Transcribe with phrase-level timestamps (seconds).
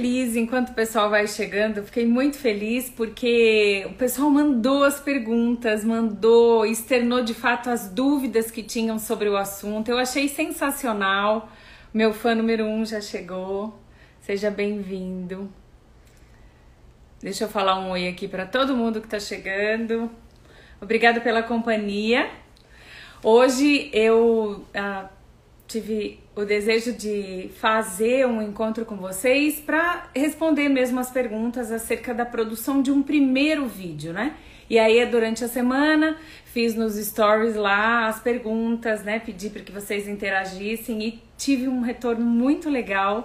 [0.00, 5.84] feliz enquanto o pessoal vai chegando, fiquei muito feliz porque o pessoal mandou as perguntas,
[5.84, 9.90] mandou, externou de fato as dúvidas que tinham sobre o assunto.
[9.90, 11.50] Eu achei sensacional.
[11.92, 13.78] Meu fã número um já chegou.
[14.22, 15.52] Seja bem-vindo.
[17.20, 20.10] Deixa eu falar um oi aqui para todo mundo que está chegando.
[20.80, 22.30] Obrigada pela companhia.
[23.22, 25.10] Hoje eu ah,
[25.68, 32.14] tive o desejo de fazer um encontro com vocês para responder mesmo as perguntas acerca
[32.14, 34.34] da produção de um primeiro vídeo, né?
[34.68, 39.18] E aí, durante a semana, fiz nos stories lá as perguntas, né?
[39.18, 43.24] Pedi para que vocês interagissem e tive um retorno muito legal.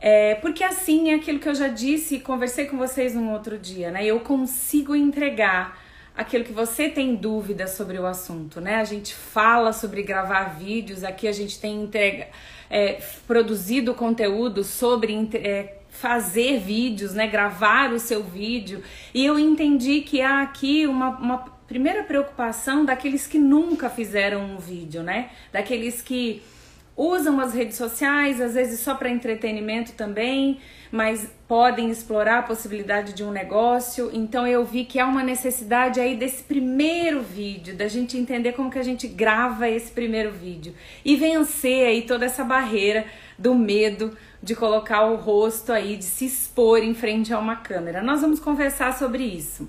[0.00, 3.58] É, porque assim é aquilo que eu já disse e conversei com vocês um outro
[3.58, 4.06] dia, né?
[4.06, 5.79] Eu consigo entregar
[6.20, 8.76] aquilo que você tem dúvida sobre o assunto, né?
[8.76, 12.28] A gente fala sobre gravar vídeos, aqui a gente tem entrega,
[12.68, 17.26] é, produzido conteúdo sobre é, fazer vídeos, né?
[17.26, 18.82] Gravar o seu vídeo.
[19.14, 24.58] E eu entendi que há aqui uma, uma primeira preocupação daqueles que nunca fizeram um
[24.58, 25.30] vídeo, né?
[25.50, 26.42] Daqueles que
[27.00, 30.58] usam as redes sociais, às vezes só para entretenimento também,
[30.92, 34.10] mas podem explorar a possibilidade de um negócio.
[34.12, 38.70] Então eu vi que há uma necessidade aí desse primeiro vídeo, da gente entender como
[38.70, 43.06] que a gente grava esse primeiro vídeo e vencer aí toda essa barreira
[43.38, 48.02] do medo de colocar o rosto aí, de se expor em frente a uma câmera.
[48.02, 49.66] Nós vamos conversar sobre isso.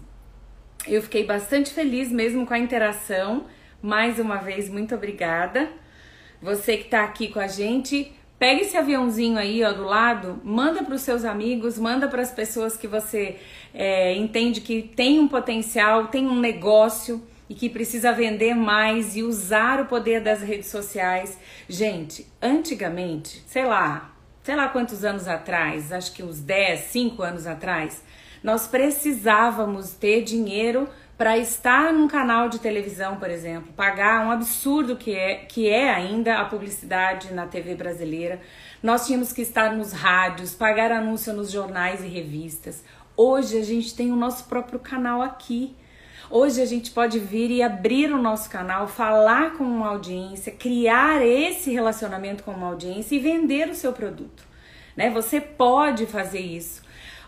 [0.85, 3.45] Eu fiquei bastante feliz mesmo com a interação.
[3.81, 5.69] Mais uma vez, muito obrigada.
[6.41, 10.83] Você que está aqui com a gente, pega esse aviãozinho aí ó, do lado, manda
[10.83, 13.37] para os seus amigos, manda para as pessoas que você
[13.73, 19.21] é, entende que tem um potencial, tem um negócio e que precisa vender mais e
[19.21, 21.37] usar o poder das redes sociais.
[21.69, 27.45] Gente, antigamente, sei lá, sei lá quantos anos atrás, acho que uns 10, 5 anos
[27.45, 28.03] atrás,
[28.43, 30.89] nós precisávamos ter dinheiro
[31.21, 35.87] para estar num canal de televisão, por exemplo, pagar um absurdo que é, que é
[35.87, 38.41] ainda a publicidade na TV brasileira.
[38.81, 42.83] Nós tínhamos que estar nos rádios, pagar anúncio nos jornais e revistas.
[43.15, 45.75] Hoje a gente tem o nosso próprio canal aqui.
[46.27, 51.23] Hoje a gente pode vir e abrir o nosso canal, falar com uma audiência, criar
[51.23, 54.43] esse relacionamento com uma audiência e vender o seu produto.
[54.97, 55.11] Né?
[55.11, 56.81] Você pode fazer isso.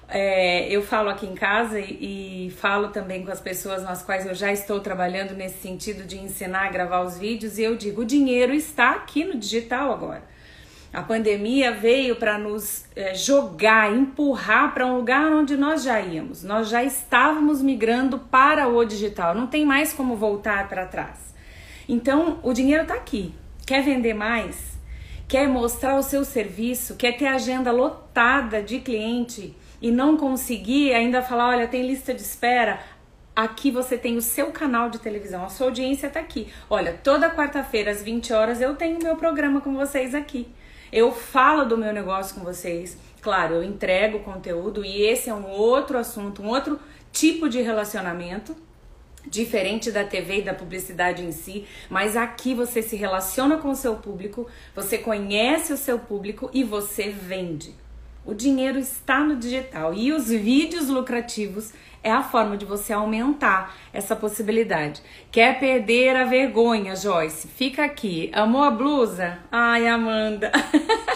[0.10, 4.26] É, eu falo aqui em casa e, e, falo também com as pessoas nas quais
[4.26, 8.02] eu já estou trabalhando nesse sentido de ensinar a gravar os vídeos e eu digo:
[8.02, 10.24] o dinheiro está aqui no digital agora.
[10.94, 16.44] A pandemia veio para nos é, jogar, empurrar para um lugar onde nós já íamos.
[16.44, 21.34] Nós já estávamos migrando para o digital, não tem mais como voltar para trás.
[21.90, 23.34] Então, o dinheiro está aqui.
[23.66, 24.78] Quer vender mais?
[25.28, 26.96] Quer mostrar o seu serviço?
[26.96, 29.56] Quer ter agenda lotada de cliente?
[29.84, 32.80] E não conseguir ainda falar, olha, tem lista de espera,
[33.36, 36.48] aqui você tem o seu canal de televisão, a sua audiência está aqui.
[36.70, 40.48] Olha, toda quarta-feira às 20 horas eu tenho meu programa com vocês aqui.
[40.90, 42.98] Eu falo do meu negócio com vocês.
[43.20, 46.80] Claro, eu entrego conteúdo e esse é um outro assunto, um outro
[47.12, 48.56] tipo de relacionamento,
[49.28, 53.76] diferente da TV e da publicidade em si, mas aqui você se relaciona com o
[53.76, 57.83] seu público, você conhece o seu público e você vende.
[58.26, 63.76] O dinheiro está no digital e os vídeos lucrativos é a forma de você aumentar
[63.92, 65.02] essa possibilidade.
[65.30, 67.48] Quer perder a vergonha, Joyce?
[67.50, 68.30] Fica aqui.
[68.34, 69.40] Amou a blusa?
[69.52, 70.52] Ai, Amanda.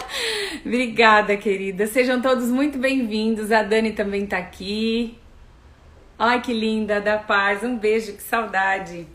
[0.64, 1.86] Obrigada, querida.
[1.86, 3.52] Sejam todos muito bem-vindos.
[3.52, 5.18] A Dani também tá aqui.
[6.18, 7.62] Ai, que linda, da paz.
[7.62, 9.06] Um beijo, que saudade.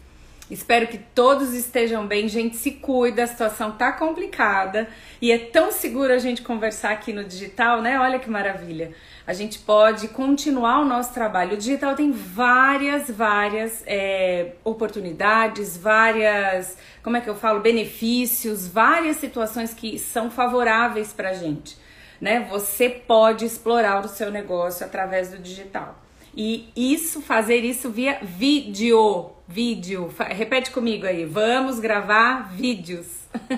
[0.53, 2.27] Espero que todos estejam bem.
[2.27, 4.87] Gente, se cuida, a situação tá complicada
[5.19, 7.99] e é tão seguro a gente conversar aqui no digital, né?
[7.99, 8.91] Olha que maravilha.
[9.25, 11.55] A gente pode continuar o nosso trabalho.
[11.55, 19.17] O digital tem várias, várias é, oportunidades, várias, como é que eu falo, benefícios, várias
[19.17, 21.75] situações que são favoráveis pra gente,
[22.21, 22.47] né?
[22.51, 26.02] Você pode explorar o seu negócio através do digital.
[26.35, 29.29] E isso, fazer isso via vídeo.
[29.47, 30.13] Vídeo.
[30.29, 31.25] Repete comigo aí.
[31.25, 33.07] Vamos gravar vídeos.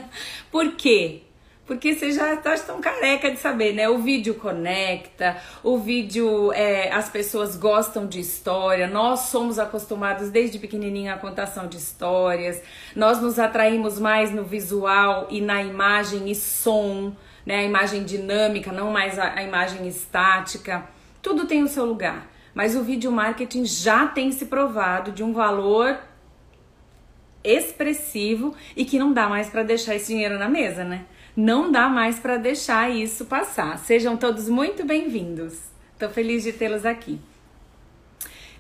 [0.52, 1.22] Por quê?
[1.66, 3.90] Porque você já está tão careca de saber, né?
[3.90, 10.60] O vídeo conecta, o vídeo, é, as pessoas gostam de história, nós somos acostumados desde
[10.60, 12.62] pequenininho à contação de histórias,
[12.96, 17.58] nós nos atraímos mais no visual e na imagem e som, né?
[17.58, 20.88] A imagem dinâmica, não mais a, a imagem estática.
[21.20, 22.35] Tudo tem o seu lugar.
[22.56, 26.00] Mas o vídeo marketing já tem se provado de um valor
[27.44, 31.06] expressivo e que não dá mais para deixar esse dinheiro na mesa, né?
[31.36, 33.78] Não dá mais para deixar isso passar.
[33.78, 35.66] Sejam todos muito bem-vindos.
[35.92, 37.20] Estou feliz de tê-los aqui.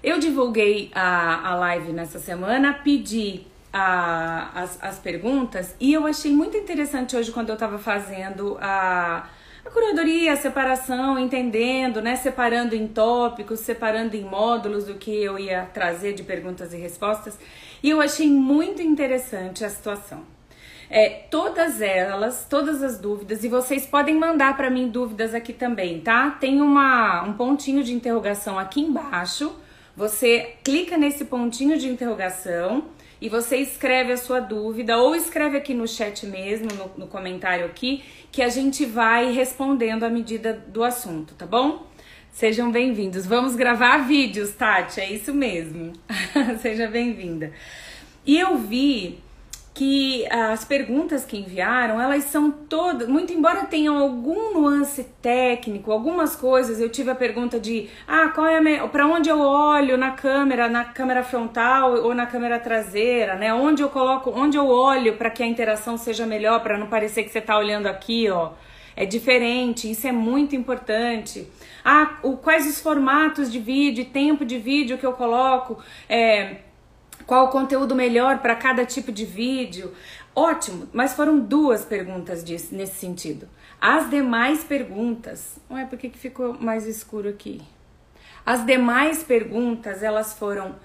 [0.03, 6.31] Eu divulguei a, a live nessa semana, pedi a, as, as perguntas e eu achei
[6.31, 9.27] muito interessante hoje quando eu estava fazendo a,
[9.65, 12.15] a curadoria, a separação, entendendo, né?
[12.15, 17.37] Separando em tópicos, separando em módulos do que eu ia trazer de perguntas e respostas.
[17.81, 20.23] E eu achei muito interessante a situação.
[20.87, 25.99] É, todas elas, todas as dúvidas, e vocês podem mandar para mim dúvidas aqui também,
[25.99, 26.29] tá?
[26.39, 29.55] Tem uma, um pontinho de interrogação aqui embaixo
[29.95, 32.83] você clica nesse pontinho de interrogação
[33.21, 37.65] e você escreve a sua dúvida ou escreve aqui no chat mesmo, no, no comentário
[37.65, 41.87] aqui, que a gente vai respondendo à medida do assunto, tá bom?
[42.31, 43.25] Sejam bem-vindos.
[43.25, 45.93] Vamos gravar vídeos, Tati, é isso mesmo.
[46.61, 47.53] Seja bem-vinda.
[48.25, 49.19] E eu vi
[49.75, 56.33] que as perguntas que enviaram, elas são todas, muito embora tenham algum nuance técnico, algumas
[56.33, 60.69] coisas, eu tive a pergunta de, ah, qual é para onde eu olho na câmera,
[60.69, 63.53] na câmera frontal ou na câmera traseira, né?
[63.53, 67.23] Onde eu coloco, onde eu olho para que a interação seja melhor, para não parecer
[67.23, 68.51] que você está olhando aqui, ó.
[68.95, 71.45] É diferente, isso é muito importante.
[71.83, 76.59] Ah, o, quais os formatos de vídeo, tempo de vídeo que eu coloco, é,
[77.25, 79.93] qual o conteúdo melhor para cada tipo de vídeo?
[80.35, 83.47] Ótimo, mas foram duas perguntas disso, nesse sentido.
[83.79, 85.57] As demais perguntas.
[85.69, 87.61] Ué, por que, que ficou mais escuro aqui?
[88.45, 90.75] As demais perguntas, elas foram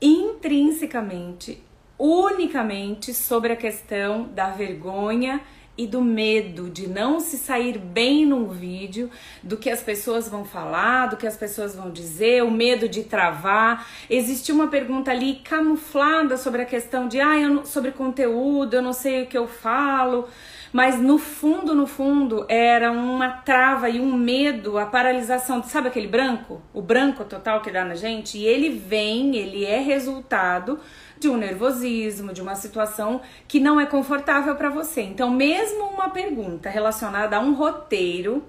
[0.00, 1.62] intrinsecamente,
[1.98, 5.40] unicamente sobre a questão da vergonha
[5.76, 9.10] e do medo de não se sair bem num vídeo,
[9.42, 13.04] do que as pessoas vão falar, do que as pessoas vão dizer, o medo de
[13.04, 13.86] travar.
[14.08, 18.92] Existiu uma pergunta ali camuflada sobre a questão de, ah, não, sobre conteúdo, eu não
[18.92, 20.28] sei o que eu falo.
[20.72, 25.62] Mas no fundo, no fundo, era uma trava e um medo, a paralisação.
[25.62, 26.60] Sabe aquele branco?
[26.72, 28.38] O branco total que dá na gente?
[28.38, 30.78] E ele vem, ele é resultado
[31.18, 35.02] de um nervosismo, de uma situação que não é confortável para você.
[35.02, 38.44] Então, mesmo uma pergunta relacionada a um roteiro,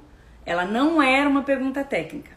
[0.45, 2.36] ela não era uma pergunta técnica.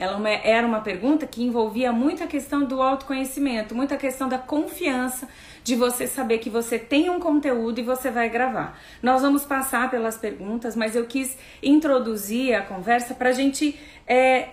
[0.00, 5.28] Ela era uma pergunta que envolvia muita questão do autoconhecimento, muita questão da confiança
[5.62, 8.80] de você saber que você tem um conteúdo e você vai gravar.
[9.02, 13.78] Nós vamos passar pelas perguntas, mas eu quis introduzir a conversa para a gente.
[14.06, 14.48] É,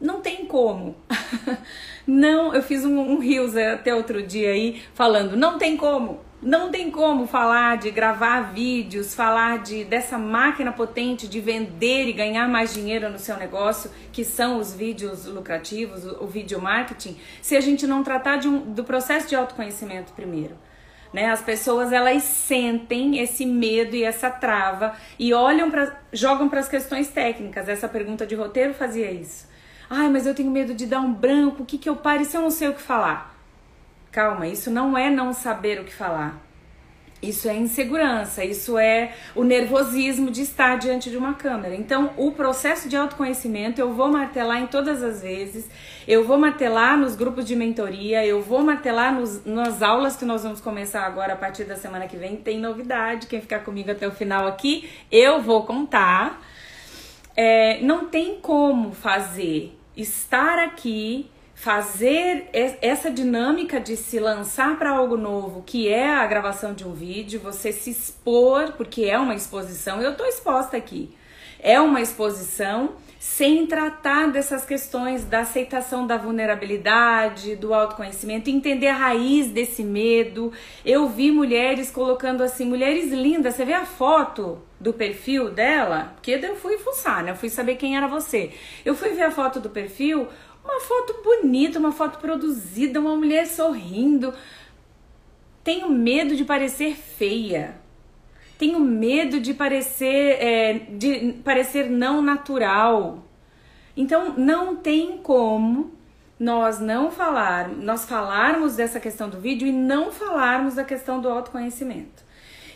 [0.00, 0.96] não tem como.
[2.06, 6.70] Não, eu fiz um, um rios até outro dia aí falando, não tem como, não
[6.70, 12.48] tem como falar de gravar vídeos, falar de dessa máquina potente de vender e ganhar
[12.48, 17.56] mais dinheiro no seu negócio, que são os vídeos lucrativos, o, o vídeo marketing, se
[17.56, 20.56] a gente não tratar de um, do processo de autoconhecimento primeiro.
[21.12, 21.30] Né?
[21.30, 26.68] As pessoas elas sentem esse medo e essa trava e olham para jogam para as
[26.68, 27.68] questões técnicas.
[27.68, 29.48] Essa pergunta de roteiro fazia isso.
[29.88, 32.36] Ai, mas eu tenho medo de dar um branco, o que, que eu pare se
[32.36, 33.35] eu não sei o que falar?
[34.16, 36.42] Calma, isso não é não saber o que falar.
[37.20, 41.74] Isso é insegurança, isso é o nervosismo de estar diante de uma câmera.
[41.74, 45.68] Então, o processo de autoconhecimento eu vou martelar em todas as vezes,
[46.08, 50.44] eu vou martelar nos grupos de mentoria, eu vou martelar nos, nas aulas que nós
[50.44, 52.36] vamos começar agora a partir da semana que vem.
[52.36, 56.42] Tem novidade, quem ficar comigo até o final aqui, eu vou contar.
[57.36, 65.16] É, não tem como fazer estar aqui, fazer essa dinâmica de se lançar para algo
[65.16, 70.02] novo, que é a gravação de um vídeo, você se expor, porque é uma exposição,
[70.02, 71.16] eu estou exposta aqui.
[71.58, 78.96] É uma exposição sem tratar dessas questões da aceitação da vulnerabilidade, do autoconhecimento, entender a
[78.96, 80.52] raiz desse medo.
[80.84, 86.12] Eu vi mulheres colocando assim, mulheres lindas, você vê a foto do perfil dela?
[86.14, 87.30] Porque eu fui fuçar, né?
[87.30, 88.52] Eu fui saber quem era você.
[88.84, 90.28] Eu fui ver a foto do perfil,
[90.66, 94.34] uma foto bonita, uma foto produzida, uma mulher sorrindo.
[95.64, 97.86] Tenho medo de parecer feia
[98.58, 103.24] tenho medo de parecer, é, de parecer não natural.
[103.96, 105.94] Então não tem como
[106.38, 111.28] nós não falar, nós falarmos dessa questão do vídeo e não falarmos da questão do
[111.28, 112.25] autoconhecimento.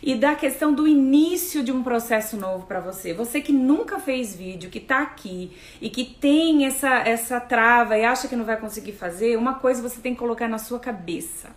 [0.01, 3.13] E da questão do início de um processo novo para você.
[3.13, 8.03] Você que nunca fez vídeo, que tá aqui e que tem essa essa trava e
[8.03, 11.49] acha que não vai conseguir fazer, uma coisa você tem que colocar na sua cabeça.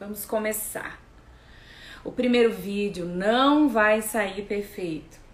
[0.00, 1.00] Vamos começar.
[2.02, 5.25] O primeiro vídeo não vai sair perfeito.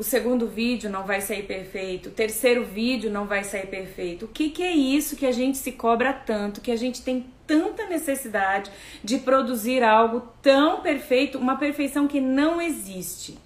[0.00, 2.08] O segundo vídeo não vai sair perfeito.
[2.08, 4.24] O terceiro vídeo não vai sair perfeito.
[4.24, 7.26] O que, que é isso que a gente se cobra tanto, que a gente tem
[7.46, 8.70] tanta necessidade
[9.04, 13.36] de produzir algo tão perfeito, uma perfeição que não existe?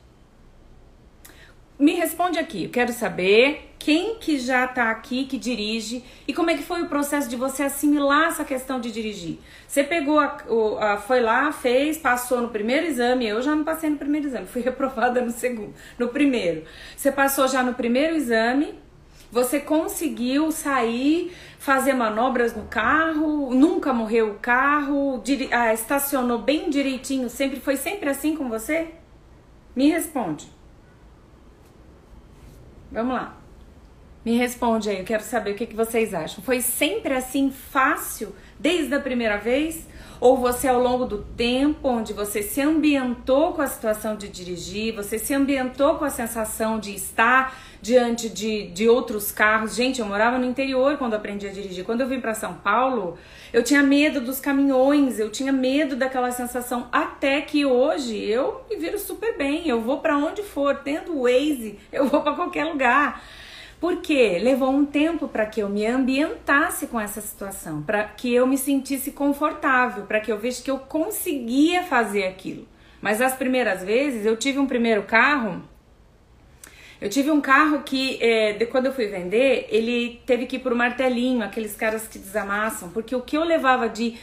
[1.78, 6.50] Me responde aqui, eu quero saber quem que já tá aqui, que dirige, e como
[6.50, 9.38] é que foi o processo de você assimilar essa questão de dirigir.
[9.66, 10.38] Você pegou, a,
[10.80, 14.46] a, foi lá, fez, passou no primeiro exame, eu já não passei no primeiro exame,
[14.48, 16.64] fui reprovada no segundo, no primeiro.
[16.96, 18.74] Você passou já no primeiro exame,
[19.30, 26.70] você conseguiu sair, fazer manobras no carro, nunca morreu o carro, dir, ah, estacionou bem
[26.70, 28.92] direitinho, sempre foi sempre assim com você?
[29.74, 30.53] Me responde.
[32.94, 33.36] Vamos lá.
[34.24, 36.42] Me responde aí, eu quero saber o que, que vocês acham.
[36.44, 39.86] Foi sempre assim fácil desde a primeira vez?
[40.20, 44.94] Ou você, ao longo do tempo, onde você se ambientou com a situação de dirigir,
[44.94, 49.74] você se ambientou com a sensação de estar diante de, de outros carros.
[49.74, 51.84] Gente, eu morava no interior quando aprendi a dirigir.
[51.84, 53.18] Quando eu vim para São Paulo,
[53.52, 56.88] eu tinha medo dos caminhões, eu tinha medo daquela sensação.
[56.90, 59.68] Até que hoje eu me viro super bem.
[59.68, 63.22] Eu vou para onde for, tendo o Waze, eu vou para qualquer lugar.
[63.78, 68.46] Porque levou um tempo para que eu me ambientasse com essa situação, para que eu
[68.46, 72.66] me sentisse confortável, para que eu veja que eu conseguia fazer aquilo.
[73.02, 75.62] Mas as primeiras vezes eu tive um primeiro carro
[77.04, 80.60] eu tive um carro que, é, de, quando eu fui vender, ele teve que ir
[80.60, 84.16] por martelinho, aqueles caras que desamassam, porque o que eu levava de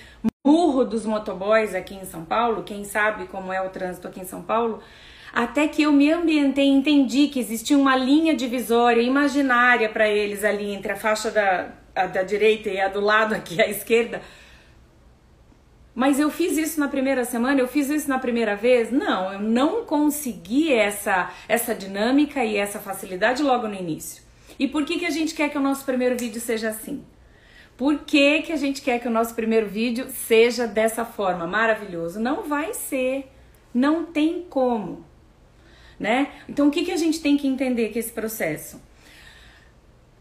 [0.43, 4.25] murro dos motoboys aqui em São Paulo, quem sabe como é o trânsito aqui em
[4.25, 4.81] São Paulo,
[5.31, 10.43] até que eu me ambientei e entendi que existia uma linha divisória imaginária para eles
[10.43, 11.67] ali entre a faixa da,
[12.07, 14.23] da direita e a do lado aqui à esquerda,
[15.93, 18.91] mas eu fiz isso na primeira semana, eu fiz isso na primeira vez?
[18.91, 24.23] Não, eu não consegui essa, essa dinâmica e essa facilidade logo no início.
[24.57, 27.03] E por que, que a gente quer que o nosso primeiro vídeo seja assim?
[27.75, 31.47] Por que, que a gente quer que o nosso primeiro vídeo seja dessa forma?
[31.47, 32.19] Maravilhoso.
[32.19, 33.31] Não vai ser.
[33.73, 35.03] Não tem como.
[35.99, 36.31] Né?
[36.47, 38.79] Então, o que, que a gente tem que entender que esse processo?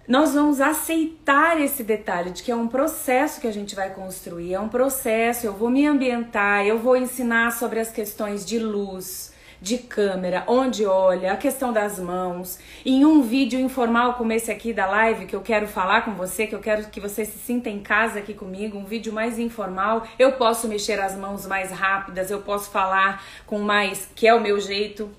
[0.09, 4.55] Nós vamos aceitar esse detalhe de que é um processo que a gente vai construir,
[4.55, 9.33] é um processo, eu vou me ambientar, eu vou ensinar sobre as questões de luz,
[9.61, 12.59] de câmera, onde olha, a questão das mãos.
[12.85, 16.47] Em um vídeo informal como esse aqui da live que eu quero falar com você,
[16.47, 20.07] que eu quero que você se sinta em casa aqui comigo, um vídeo mais informal,
[20.19, 24.41] eu posso mexer as mãos mais rápidas, eu posso falar com mais, que é o
[24.41, 25.11] meu jeito,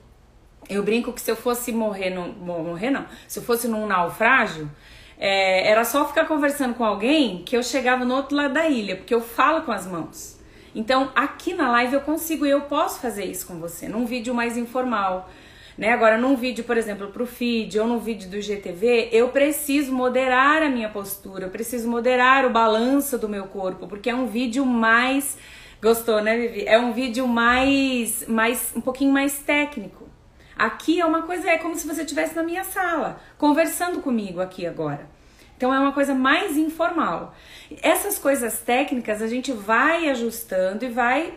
[0.69, 4.69] eu brinco que se eu fosse morrer, no, morrer não, se eu fosse num naufrágio,
[5.17, 8.95] é, era só ficar conversando com alguém que eu chegava no outro lado da ilha,
[8.95, 10.39] porque eu falo com as mãos.
[10.73, 14.33] Então, aqui na live eu consigo e eu posso fazer isso com você, num vídeo
[14.33, 15.29] mais informal.
[15.77, 15.89] Né?
[15.89, 19.91] Agora, num vídeo, por exemplo, para o feed ou num vídeo do GTV, eu preciso
[19.91, 24.27] moderar a minha postura, eu preciso moderar o balanço do meu corpo, porque é um
[24.27, 25.37] vídeo mais.
[25.81, 26.65] Gostou, né, Vivi?
[26.67, 30.00] É um vídeo mais, mais um pouquinho mais técnico.
[30.61, 34.67] Aqui é uma coisa, é como se você estivesse na minha sala, conversando comigo aqui
[34.67, 35.09] agora.
[35.57, 37.33] Então é uma coisa mais informal.
[37.81, 41.33] Essas coisas técnicas a gente vai ajustando e vai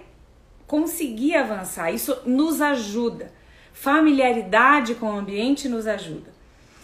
[0.67, 1.91] conseguir avançar.
[1.91, 3.33] Isso nos ajuda.
[3.73, 6.31] Familiaridade com o ambiente nos ajuda.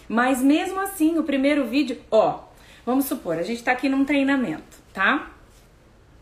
[0.09, 2.45] Mas mesmo assim, o primeiro vídeo, ó,
[2.87, 5.31] vamos supor, a gente tá aqui num treinamento, tá?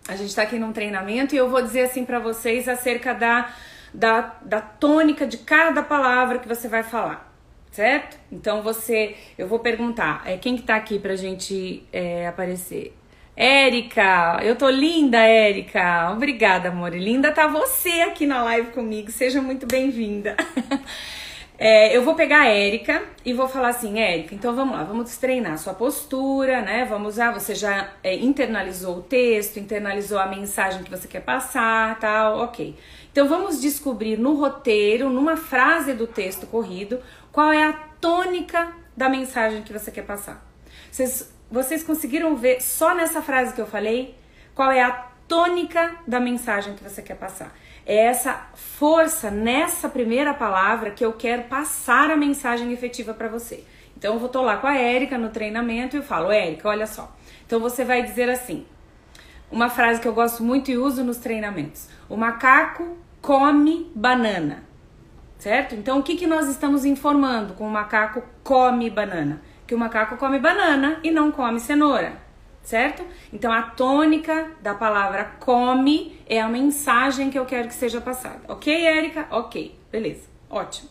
[0.09, 3.55] A gente tá aqui num treinamento e eu vou dizer assim para vocês acerca da
[3.93, 7.33] da, da tônica de cada palavra que você vai falar,
[7.71, 8.19] certo?
[8.31, 12.95] Então você, eu vou perguntar, é quem que tá aqui pra gente é, aparecer?
[13.37, 16.11] Érica, eu tô linda, Érica.
[16.13, 16.93] Obrigada, amor.
[16.93, 19.13] Linda tá você aqui na live comigo.
[19.13, 20.35] Seja muito bem-vinda.
[21.61, 25.17] É, eu vou pegar a Érica e vou falar assim, Érica, então vamos lá, vamos
[25.17, 26.85] treinar sua postura, né?
[26.89, 31.99] Vamos usar, você já é, internalizou o texto, internalizou a mensagem que você quer passar,
[31.99, 32.77] tal, ok.
[33.19, 37.01] Então vamos descobrir no roteiro, numa frase do texto corrido,
[37.33, 40.41] qual é a tônica da mensagem que você quer passar.
[40.89, 44.15] Vocês, vocês conseguiram ver só nessa frase que eu falei
[44.55, 44.93] qual é a
[45.27, 47.53] tônica da mensagem que você quer passar?
[47.85, 53.65] É essa força nessa primeira palavra que eu quero passar a mensagem efetiva para você.
[53.97, 56.87] Então eu vou tô lá com a Érica no treinamento e eu falo, Érica, olha
[56.87, 57.13] só.
[57.45, 58.65] Então você vai dizer assim,
[59.51, 61.89] uma frase que eu gosto muito e uso nos treinamentos.
[62.09, 64.65] O macaco come banana,
[65.37, 65.75] certo?
[65.75, 69.43] Então, o que, que nós estamos informando com o macaco come banana?
[69.67, 72.15] Que o macaco come banana e não come cenoura,
[72.63, 73.05] certo?
[73.31, 78.41] Então, a tônica da palavra come é a mensagem que eu quero que seja passada.
[78.49, 79.27] Ok, Érica?
[79.31, 80.89] Ok, beleza, ótimo.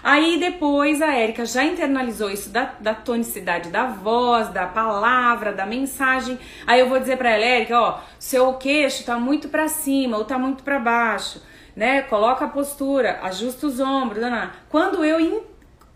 [0.00, 5.66] Aí depois a Érica já internalizou isso da, da, tonicidade da voz, da palavra, da
[5.66, 6.38] mensagem.
[6.68, 10.24] Aí eu vou dizer para ela, Érica, ó, seu queixo tá muito para cima ou
[10.24, 11.49] tá muito para baixo
[11.80, 12.02] né?
[12.02, 14.20] Coloca a postura, ajusta os ombros.
[14.20, 14.50] Não.
[14.68, 15.40] Quando eu in,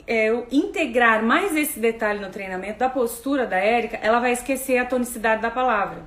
[0.06, 4.78] é, eu integrar mais esse detalhe no treinamento da postura da Érica, ela vai esquecer
[4.78, 5.98] a tonicidade da palavra.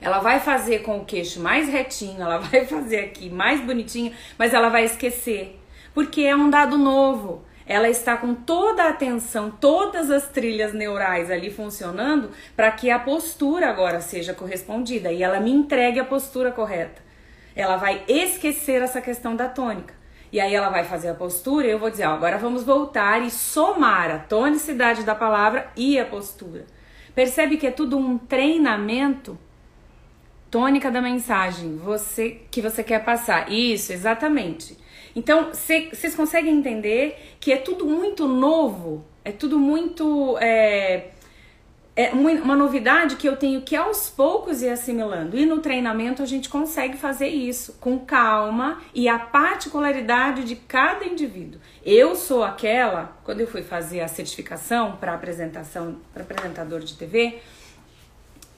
[0.00, 4.54] Ela vai fazer com o queixo mais retinho, ela vai fazer aqui mais bonitinho, mas
[4.54, 5.60] ela vai esquecer.
[5.92, 7.44] Porque é um dado novo.
[7.66, 12.98] Ela está com toda a atenção, todas as trilhas neurais ali funcionando para que a
[12.98, 17.04] postura agora seja correspondida e ela me entregue a postura correta.
[17.56, 19.94] Ela vai esquecer essa questão da tônica.
[20.30, 23.22] E aí ela vai fazer a postura e eu vou dizer, ó, agora vamos voltar
[23.22, 26.66] e somar a tonicidade da palavra e a postura.
[27.14, 29.38] Percebe que é tudo um treinamento
[30.50, 33.50] tônica da mensagem, você que você quer passar.
[33.50, 34.76] Isso, exatamente.
[35.14, 41.08] Então, vocês conseguem entender que é tudo muito novo, é tudo muito é,
[41.96, 45.34] é uma novidade que eu tenho que aos poucos ir assimilando.
[45.34, 51.06] E no treinamento a gente consegue fazer isso com calma e a particularidade de cada
[51.06, 51.58] indivíduo.
[51.82, 57.40] Eu sou aquela, quando eu fui fazer a certificação para apresentação, para apresentador de TV,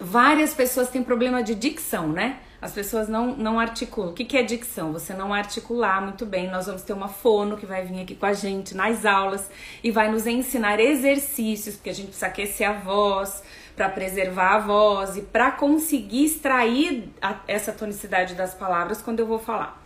[0.00, 2.40] várias pessoas têm problema de dicção, né?
[2.60, 4.10] As pessoas não, não articulam.
[4.10, 4.92] O que, que é dicção?
[4.92, 6.50] Você não articular muito bem.
[6.50, 9.48] Nós vamos ter uma fono que vai vir aqui com a gente nas aulas
[9.82, 13.44] e vai nos ensinar exercícios, porque a gente precisa aquecer a voz
[13.76, 19.26] para preservar a voz e para conseguir extrair a, essa tonicidade das palavras quando eu
[19.26, 19.80] vou falar.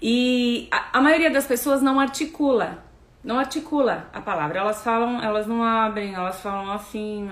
[0.00, 2.82] E a, a maioria das pessoas não articula,
[3.22, 4.58] não articula a palavra.
[4.60, 7.28] Elas falam, elas não abrem, elas falam assim,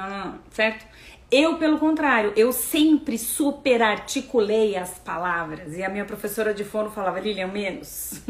[0.51, 0.87] certo?
[1.31, 5.77] Eu, pelo contrário, eu sempre super articulei as palavras.
[5.77, 8.23] E a minha professora de fono falava, Lilian, menos.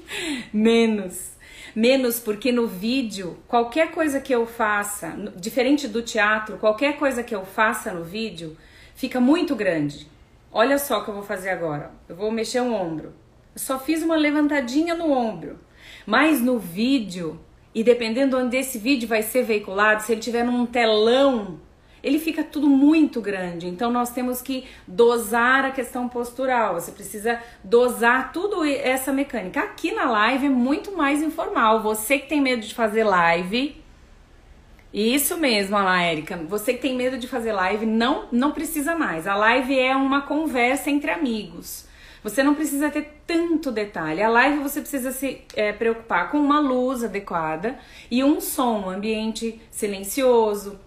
[0.52, 1.36] menos.
[1.74, 7.34] Menos porque no vídeo, qualquer coisa que eu faça, diferente do teatro, qualquer coisa que
[7.34, 8.56] eu faça no vídeo
[8.94, 10.08] fica muito grande.
[10.50, 11.90] Olha só o que eu vou fazer agora.
[12.08, 13.12] Eu vou mexer o ombro.
[13.54, 15.58] Eu só fiz uma levantadinha no ombro.
[16.06, 17.38] Mas no vídeo,
[17.74, 21.60] e dependendo onde esse vídeo vai ser veiculado, se ele tiver num telão
[22.06, 23.66] ele fica tudo muito grande.
[23.66, 26.74] Então nós temos que dosar a questão postural.
[26.74, 29.58] Você precisa dosar tudo essa mecânica.
[29.58, 31.82] Aqui na live é muito mais informal.
[31.82, 33.82] Você que tem medo de fazer live,
[34.94, 36.36] isso mesmo, lá, Érica.
[36.48, 39.26] Você que tem medo de fazer live, não, não precisa mais.
[39.26, 41.85] A live é uma conversa entre amigos.
[42.22, 44.22] Você não precisa ter tanto detalhe.
[44.22, 47.78] A live você precisa se é, preocupar com uma luz adequada
[48.10, 50.78] e um som, um ambiente silencioso,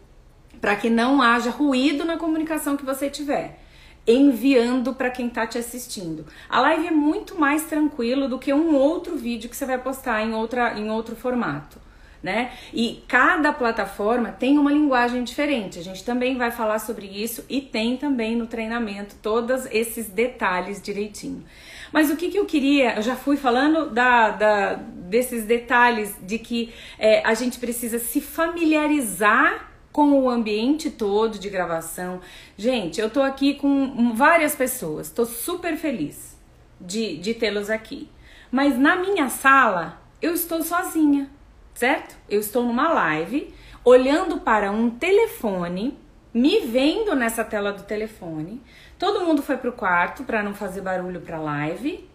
[0.59, 3.59] para que não haja ruído na comunicação que você tiver
[4.07, 6.25] enviando para quem está te assistindo.
[6.49, 10.23] A live é muito mais tranquilo do que um outro vídeo que você vai postar
[10.23, 11.79] em, outra, em outro formato.
[12.21, 12.51] Né?
[12.73, 15.79] E cada plataforma tem uma linguagem diferente.
[15.79, 20.82] A gente também vai falar sobre isso e tem também no treinamento todos esses detalhes
[20.82, 21.45] direitinho.
[21.93, 26.38] Mas o que, que eu queria, eu já fui falando da, da desses detalhes de
[26.38, 32.21] que é, a gente precisa se familiarizar com o ambiente todo de gravação.
[32.58, 36.38] Gente, eu tô aqui com várias pessoas, tô super feliz
[36.79, 38.10] de, de tê-los aqui.
[38.51, 41.29] Mas na minha sala, eu estou sozinha,
[41.73, 42.15] certo?
[42.29, 43.53] Eu estou numa live,
[43.84, 45.97] olhando para um telefone,
[46.34, 48.62] me vendo nessa tela do telefone.
[48.97, 52.08] Todo mundo foi pro quarto para não fazer barulho para live.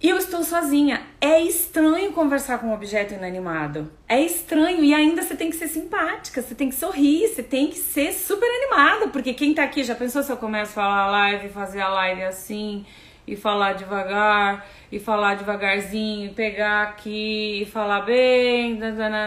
[0.00, 1.02] E eu estou sozinha.
[1.18, 3.90] É estranho conversar com um objeto inanimado.
[4.06, 7.68] É estranho e ainda você tem que ser simpática, você tem que sorrir, você tem
[7.68, 11.06] que ser super animada, porque quem tá aqui já pensou se eu começo a falar
[11.10, 12.84] live, fazer a live assim
[13.26, 18.78] e falar devagar e falar devagarzinho, pegar aqui e falar bem,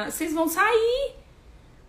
[0.05, 1.15] vocês vão sair.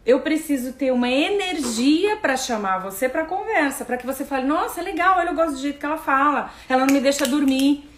[0.06, 4.80] Eu preciso ter uma energia para chamar você para conversa, para que você fale: "Nossa,
[4.80, 6.50] é legal, olha, eu gosto do jeito que ela fala.
[6.68, 7.88] Ela não me deixa dormir"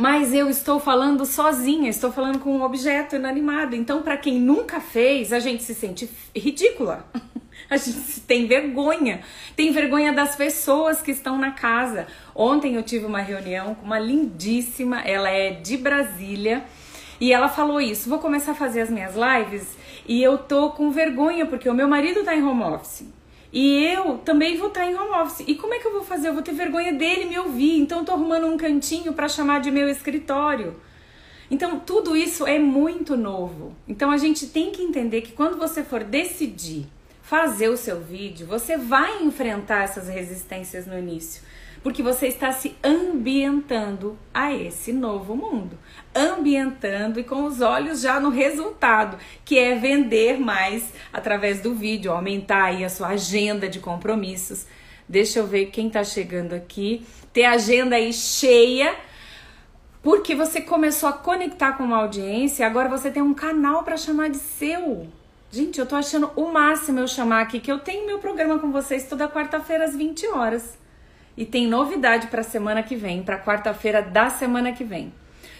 [0.00, 3.76] mas eu estou falando sozinha, estou falando com um objeto inanimado.
[3.76, 7.04] Então, para quem nunca fez, a gente se sente ridícula.
[7.70, 9.20] A gente tem vergonha.
[9.56, 12.06] Tem vergonha das pessoas que estão na casa.
[12.34, 16.64] Ontem eu tive uma reunião com uma lindíssima, ela é de Brasília,
[17.20, 20.90] e ela falou isso: "Vou começar a fazer as minhas lives e eu tô com
[20.90, 23.04] vergonha porque o meu marido tá em home office.
[23.52, 25.44] E eu também vou estar em home office.
[25.46, 26.28] E como é que eu vou fazer?
[26.28, 27.78] Eu vou ter vergonha dele me ouvir.
[27.78, 30.76] Então eu tô arrumando um cantinho para chamar de meu escritório.
[31.50, 33.74] Então tudo isso é muito novo.
[33.88, 36.86] Então a gente tem que entender que quando você for decidir
[37.30, 41.42] fazer o seu vídeo, você vai enfrentar essas resistências no início
[41.80, 45.78] porque você está se ambientando a esse novo mundo.
[46.14, 52.12] Ambientando e com os olhos já no resultado, que é vender mais através do vídeo,
[52.12, 54.66] aumentar aí a sua agenda de compromissos.
[55.08, 57.06] Deixa eu ver quem está chegando aqui.
[57.32, 58.94] Ter agenda aí cheia.
[60.02, 64.30] Porque você começou a conectar com uma audiência, agora você tem um canal para chamar
[64.30, 65.06] de seu.
[65.52, 68.70] Gente, eu tô achando o máximo eu chamar aqui que eu tenho meu programa com
[68.70, 70.78] vocês toda quarta-feira às 20 horas.
[71.36, 75.12] E tem novidade para semana que vem, para quarta-feira da semana que vem.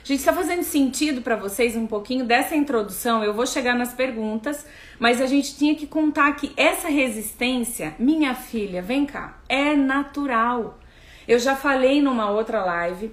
[0.05, 3.25] Gente, está fazendo sentido para vocês um pouquinho dessa introdução?
[3.25, 4.65] Eu vou chegar nas perguntas,
[4.97, 10.79] mas a gente tinha que contar que essa resistência, minha filha, vem cá, é natural.
[11.27, 13.11] Eu já falei numa outra live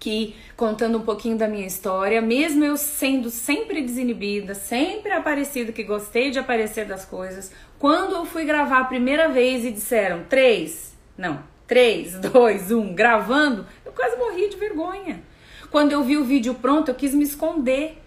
[0.00, 5.84] que contando um pouquinho da minha história, mesmo eu sendo sempre desinibida, sempre aparecida que
[5.84, 10.96] gostei de aparecer das coisas, quando eu fui gravar a primeira vez e disseram três,
[11.16, 15.22] não, três, dois, um, gravando, eu quase morri de vergonha.
[15.70, 17.98] Quando eu vi o vídeo pronto, eu quis me esconder.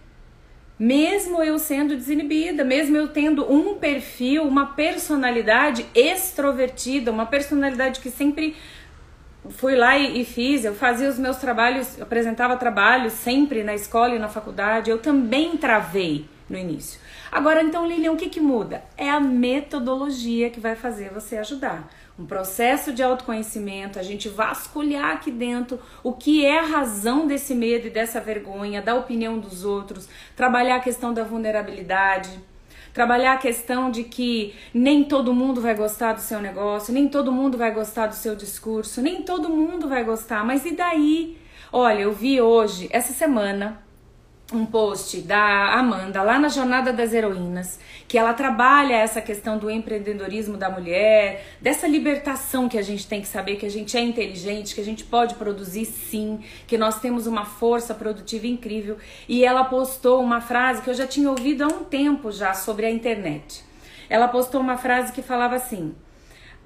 [0.78, 8.10] Mesmo eu sendo desinibida, mesmo eu tendo um perfil, uma personalidade extrovertida, uma personalidade que
[8.10, 8.56] sempre
[9.50, 14.16] fui lá e, e, fiz, eu fazia os meus trabalhos, apresentava trabalhos sempre na escola
[14.16, 17.00] e na faculdade, eu também travei no início.
[17.32, 18.84] Agora, então, Lilian, o que, que muda?
[18.96, 21.90] É a metodologia que vai fazer você ajudar.
[22.18, 27.56] Um processo de autoconhecimento, a gente vasculhar aqui dentro o que é a razão desse
[27.56, 32.40] medo e dessa vergonha, da opinião dos outros, trabalhar a questão da vulnerabilidade
[32.94, 37.32] Trabalhar a questão de que nem todo mundo vai gostar do seu negócio, nem todo
[37.32, 41.38] mundo vai gostar do seu discurso, nem todo mundo vai gostar, mas e daí?
[41.72, 43.82] Olha, eu vi hoje, essa semana,
[44.58, 49.70] um post da Amanda lá na Jornada das Heroínas, que ela trabalha essa questão do
[49.70, 54.02] empreendedorismo da mulher, dessa libertação que a gente tem que saber que a gente é
[54.02, 58.98] inteligente, que a gente pode produzir sim, que nós temos uma força produtiva incrível.
[59.28, 62.86] E ela postou uma frase que eu já tinha ouvido há um tempo já sobre
[62.86, 63.64] a internet.
[64.10, 65.96] Ela postou uma frase que falava assim: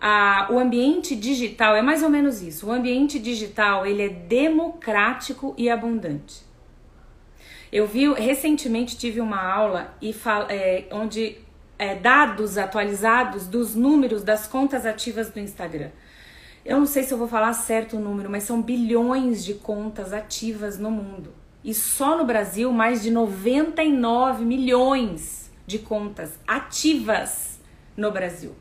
[0.02, 2.68] a, o ambiente digital é mais ou menos isso.
[2.68, 6.47] O ambiente digital ele é democrático e abundante.
[7.72, 10.16] Eu vi recentemente tive uma aula e
[10.50, 11.38] é, onde
[11.78, 15.90] é, dados atualizados dos números das contas ativas do Instagram.
[16.66, 20.12] Eu não sei se eu vou falar certo o número, mas são bilhões de contas
[20.12, 21.34] ativas no mundo.
[21.64, 27.60] E só no Brasil, mais de 99 milhões de contas ativas
[27.96, 28.56] no Brasil.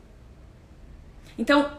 [1.37, 1.71] Então,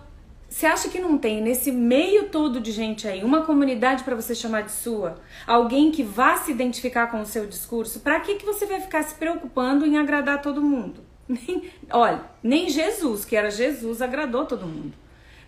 [0.58, 4.34] você acha que não tem nesse meio todo de gente aí uma comunidade para você
[4.34, 5.20] chamar de sua?
[5.46, 8.00] Alguém que vá se identificar com o seu discurso?
[8.00, 11.00] Para que, que você vai ficar se preocupando em agradar todo mundo?
[11.28, 14.94] Nem, olha, nem Jesus, que era Jesus, agradou todo mundo.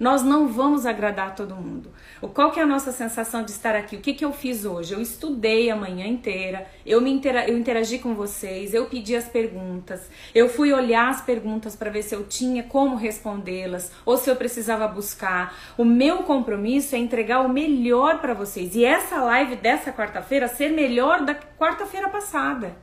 [0.01, 1.93] Nós não vamos agradar todo mundo.
[2.33, 3.97] Qual que é a nossa sensação de estar aqui?
[3.97, 4.95] O que, que eu fiz hoje?
[4.95, 9.29] Eu estudei a manhã inteira, eu, me intera eu interagi com vocês, eu pedi as
[9.29, 14.31] perguntas, eu fui olhar as perguntas para ver se eu tinha como respondê-las ou se
[14.31, 15.55] eu precisava buscar.
[15.77, 18.75] O meu compromisso é entregar o melhor para vocês.
[18.75, 22.75] E essa live dessa quarta-feira ser melhor da quarta-feira passada.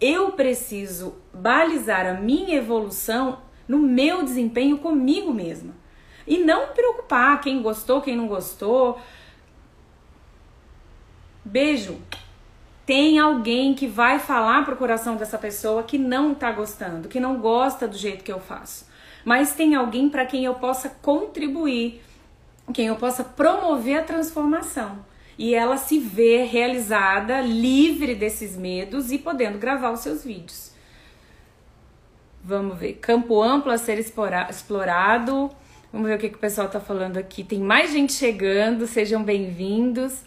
[0.00, 5.85] Eu preciso balizar a minha evolução no meu desempenho comigo mesma.
[6.26, 9.00] E não preocupar quem gostou, quem não gostou.
[11.44, 12.00] Beijo.
[12.84, 17.38] Tem alguém que vai falar pro coração dessa pessoa que não tá gostando, que não
[17.40, 18.86] gosta do jeito que eu faço.
[19.24, 22.00] Mas tem alguém para quem eu possa contribuir,
[22.72, 25.04] quem eu possa promover a transformação.
[25.36, 30.70] E ela se vê realizada, livre desses medos e podendo gravar os seus vídeos.
[32.42, 32.94] Vamos ver.
[32.94, 35.50] Campo amplo a ser explorado.
[35.92, 37.44] Vamos ver o que, que o pessoal está falando aqui.
[37.44, 40.24] Tem mais gente chegando, sejam bem-vindos.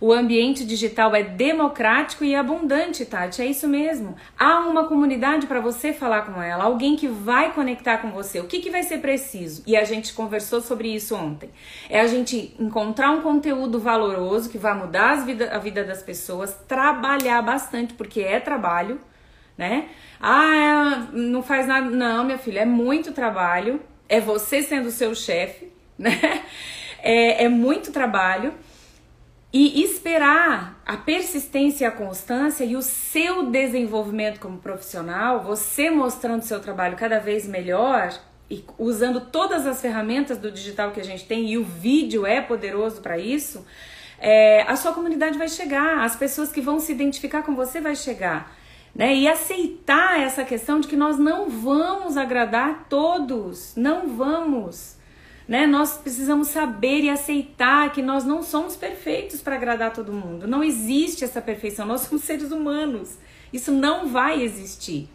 [0.00, 3.42] O ambiente digital é democrático e abundante, Tati.
[3.42, 4.16] É isso mesmo.
[4.38, 8.40] Há uma comunidade para você falar com ela, alguém que vai conectar com você.
[8.40, 9.62] O que, que vai ser preciso?
[9.66, 11.50] E a gente conversou sobre isso ontem.
[11.88, 16.54] É a gente encontrar um conteúdo valoroso que vai mudar vida, a vida das pessoas,
[16.68, 19.00] trabalhar bastante, porque é trabalho,
[19.56, 19.88] né?
[20.20, 21.88] Ah, não faz nada.
[21.88, 26.44] Não, minha filha, é muito trabalho é você sendo seu chefe, né?
[27.00, 28.54] É, é muito trabalho.
[29.50, 36.42] E esperar a persistência e a constância e o seu desenvolvimento como profissional, você mostrando
[36.42, 38.12] seu trabalho cada vez melhor
[38.50, 42.42] e usando todas as ferramentas do digital que a gente tem, e o vídeo é
[42.42, 43.66] poderoso para isso,
[44.18, 47.96] é, a sua comunidade vai chegar, as pessoas que vão se identificar com você vai
[47.96, 48.57] chegar
[48.94, 49.14] né?
[49.14, 54.96] E aceitar essa questão de que nós não vamos agradar todos, não vamos.
[55.46, 55.66] Né?
[55.66, 60.46] Nós precisamos saber e aceitar que nós não somos perfeitos para agradar todo mundo.
[60.46, 63.16] Não existe essa perfeição, nós somos seres humanos.
[63.52, 65.08] Isso não vai existir.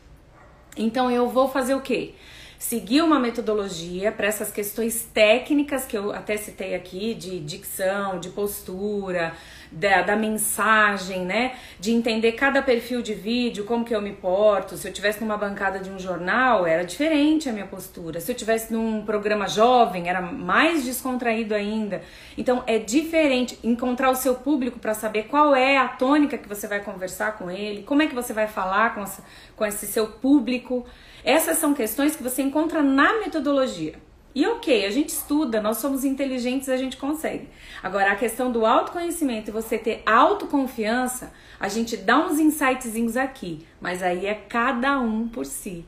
[0.75, 2.15] Então eu vou fazer o quê?
[2.63, 8.29] Seguir uma metodologia para essas questões técnicas que eu até citei aqui, de dicção, de
[8.29, 9.33] postura,
[9.69, 11.57] da, da, mensagem, né?
[11.77, 14.77] De entender cada perfil de vídeo, como que eu me porto.
[14.77, 18.21] Se eu tivesse numa bancada de um jornal, era diferente a minha postura.
[18.21, 22.01] Se eu tivesse num programa jovem, era mais descontraído ainda.
[22.37, 26.65] Então é diferente encontrar o seu público para saber qual é a tônica que você
[26.65, 29.21] vai conversar com ele, como é que você vai falar com, essa,
[29.53, 30.85] com esse seu público.
[31.23, 33.95] Essas são questões que você encontra na metodologia.
[34.35, 37.47] E ok, a gente estuda, nós somos inteligentes, a gente consegue.
[37.83, 43.65] Agora, a questão do autoconhecimento e você ter autoconfiança, a gente dá uns insightzinhos aqui,
[43.79, 45.85] mas aí é cada um por si.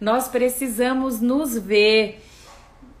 [0.00, 2.22] Nós precisamos nos ver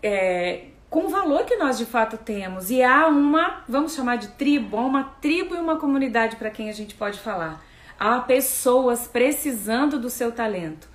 [0.02, 2.68] é, com o valor que nós de fato temos.
[2.68, 6.72] E há uma, vamos chamar de tribo, uma tribo e uma comunidade para quem a
[6.72, 7.64] gente pode falar.
[7.96, 10.88] Há pessoas precisando do seu talento.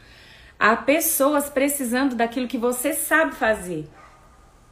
[0.66, 3.86] Há pessoas precisando daquilo que você sabe fazer.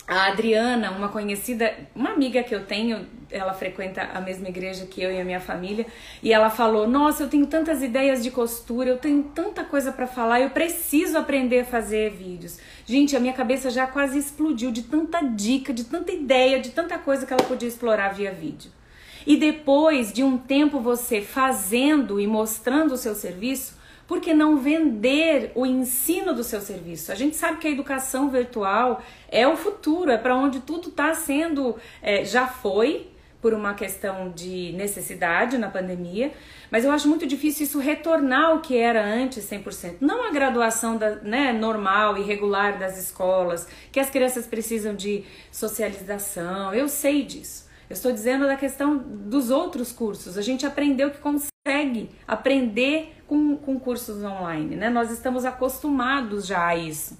[0.08, 5.02] A Adriana, uma conhecida, uma amiga que eu tenho, ela frequenta a mesma igreja que
[5.02, 5.86] eu e a minha família,
[6.24, 10.08] e ela falou: Nossa, eu tenho tantas ideias de costura, eu tenho tanta coisa para
[10.08, 12.58] falar, eu preciso aprender a fazer vídeos.
[12.86, 16.98] Gente, a minha cabeça já quase explodiu de tanta dica, de tanta ideia, de tanta
[16.98, 18.72] coisa que ela podia explorar via vídeo.
[19.28, 24.58] E depois de um tempo você fazendo e mostrando o seu serviço, por que não
[24.58, 27.12] vender o ensino do seu serviço?
[27.12, 31.14] A gente sabe que a educação virtual é o futuro, é para onde tudo está
[31.14, 33.12] sendo, é, já foi,
[33.42, 36.32] por uma questão de necessidade na pandemia,
[36.70, 39.96] mas eu acho muito difícil isso retornar ao que era antes 100%.
[40.00, 45.26] Não a graduação da, né, normal e regular das escolas, que as crianças precisam de
[45.52, 47.70] socialização, eu sei disso.
[47.90, 50.38] Eu estou dizendo da questão dos outros cursos.
[50.38, 51.51] A gente aprendeu que consegue
[52.28, 54.90] aprender com, com cursos online, né?
[54.90, 57.20] Nós estamos acostumados já a isso.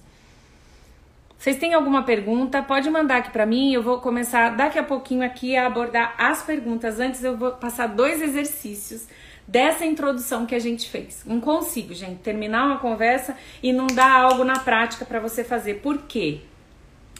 [1.38, 2.62] Vocês têm alguma pergunta?
[2.62, 3.72] Pode mandar aqui para mim.
[3.72, 6.98] Eu vou começar daqui a pouquinho aqui a abordar as perguntas.
[6.98, 9.06] Antes eu vou passar dois exercícios
[9.46, 11.22] dessa introdução que a gente fez.
[11.24, 15.74] Não consigo, gente, terminar uma conversa e não dar algo na prática para você fazer.
[15.74, 16.40] Por quê?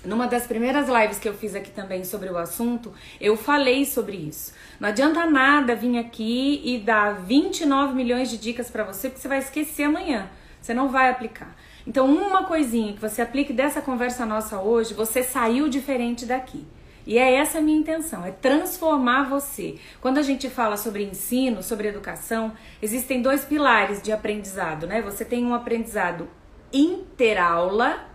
[0.04, 4.16] Numa das primeiras lives que eu fiz aqui também sobre o assunto, eu falei sobre
[4.16, 4.52] isso.
[4.80, 9.28] Não adianta nada vir aqui e dar 29 milhões de dicas para você, porque você
[9.28, 10.28] vai esquecer amanhã.
[10.60, 11.56] Você não vai aplicar.
[11.86, 16.64] Então, uma coisinha que você aplique dessa conversa nossa hoje, você saiu diferente daqui.
[17.04, 19.76] E é essa a minha intenção, é transformar você.
[20.00, 25.02] Quando a gente fala sobre ensino, sobre educação, existem dois pilares de aprendizado, né?
[25.02, 26.28] Você tem um aprendizado
[26.72, 28.08] interaula,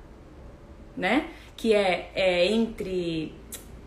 [0.96, 1.28] né?
[1.58, 3.34] Que é, é entre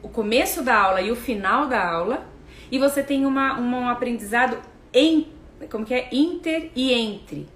[0.03, 2.27] o começo da aula e o final da aula,
[2.71, 4.59] e você tem uma, uma, um aprendizado
[4.93, 5.29] em,
[5.71, 6.09] como que é?
[6.13, 7.49] Inter e entre,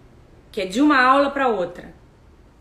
[0.51, 1.93] que é de uma aula para outra,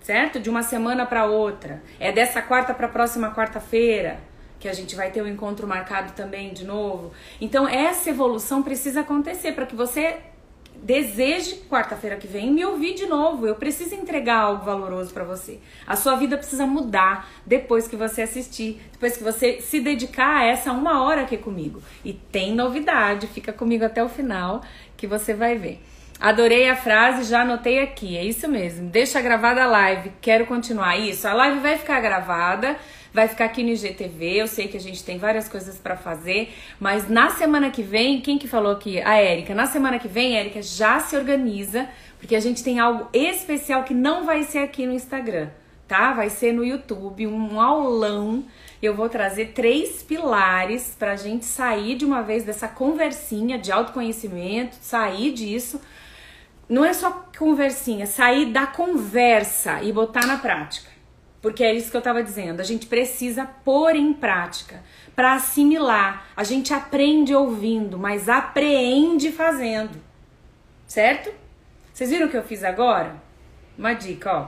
[0.01, 0.39] certo?
[0.39, 1.81] De uma semana para outra.
[1.99, 4.19] É dessa quarta para a próxima quarta-feira
[4.59, 7.11] que a gente vai ter o um encontro marcado também de novo.
[7.41, 10.19] Então essa evolução precisa acontecer para que você
[10.81, 13.45] deseje quarta-feira que vem me ouvir de novo.
[13.45, 15.59] Eu preciso entregar algo valoroso para você.
[15.85, 20.45] A sua vida precisa mudar depois que você assistir, depois que você se dedicar a
[20.45, 21.81] essa uma hora aqui comigo.
[22.03, 24.61] E tem novidade, fica comigo até o final
[24.97, 25.81] que você vai ver.
[26.19, 28.15] Adorei a frase, já anotei aqui.
[28.15, 28.89] É isso mesmo.
[28.89, 30.11] Deixa gravada a live.
[30.21, 31.27] Quero continuar isso.
[31.27, 32.77] A live vai ficar gravada
[33.13, 34.41] vai ficar aqui no IGTV.
[34.41, 38.19] Eu sei que a gente tem várias coisas para fazer, mas na semana que vem,
[38.19, 38.99] quem que falou aqui?
[39.01, 39.53] A Érica.
[39.53, 41.87] Na semana que vem, Érica já se organiza,
[42.19, 45.49] porque a gente tem algo especial que não vai ser aqui no Instagram,
[45.87, 46.13] tá?
[46.13, 48.43] Vai ser no YouTube, um aulão.
[48.81, 54.75] Eu vou trazer três pilares pra gente sair de uma vez dessa conversinha de autoconhecimento,
[54.81, 55.79] sair disso
[56.67, 60.92] não é só conversinha, sair da conversa e botar na prática.
[61.43, 62.61] Porque é isso que eu estava dizendo.
[62.61, 64.81] A gente precisa pôr em prática
[65.13, 66.25] para assimilar.
[66.37, 70.01] A gente aprende ouvindo, mas apreende fazendo.
[70.87, 71.33] Certo?
[71.93, 73.21] Vocês viram o que eu fiz agora?
[73.77, 74.47] Uma dica, ó.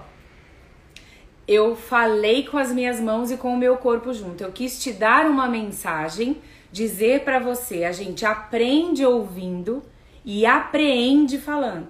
[1.46, 4.42] Eu falei com as minhas mãos e com o meu corpo junto.
[4.42, 9.84] Eu quis te dar uma mensagem, dizer para você, a gente aprende ouvindo
[10.24, 11.90] e apreende falando.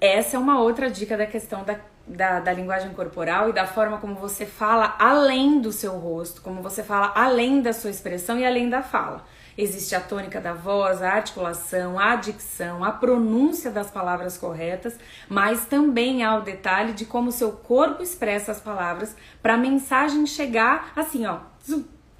[0.00, 3.98] Essa é uma outra dica da questão da da, da linguagem corporal e da forma
[3.98, 8.44] como você fala além do seu rosto, como você fala além da sua expressão e
[8.44, 9.24] além da fala.
[9.56, 15.66] Existe a tônica da voz, a articulação, a dicção, a pronúncia das palavras corretas, mas
[15.66, 20.92] também há o detalhe de como seu corpo expressa as palavras para a mensagem chegar
[20.96, 21.40] assim, ó,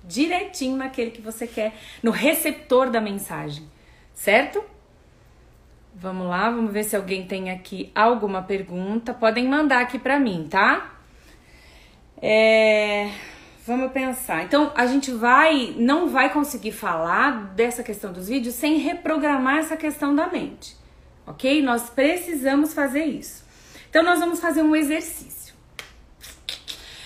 [0.04, 3.68] direitinho naquele que você quer, no receptor da mensagem,
[4.12, 4.62] certo?
[6.00, 9.12] Vamos lá, vamos ver se alguém tem aqui alguma pergunta.
[9.12, 10.94] Podem mandar aqui para mim, tá?
[12.22, 13.10] É,
[13.66, 14.42] vamos pensar.
[14.42, 19.76] Então, a gente vai, não vai conseguir falar dessa questão dos vídeos sem reprogramar essa
[19.76, 20.74] questão da mente,
[21.26, 21.60] ok?
[21.60, 23.44] Nós precisamos fazer isso.
[23.90, 25.39] Então, nós vamos fazer um exercício.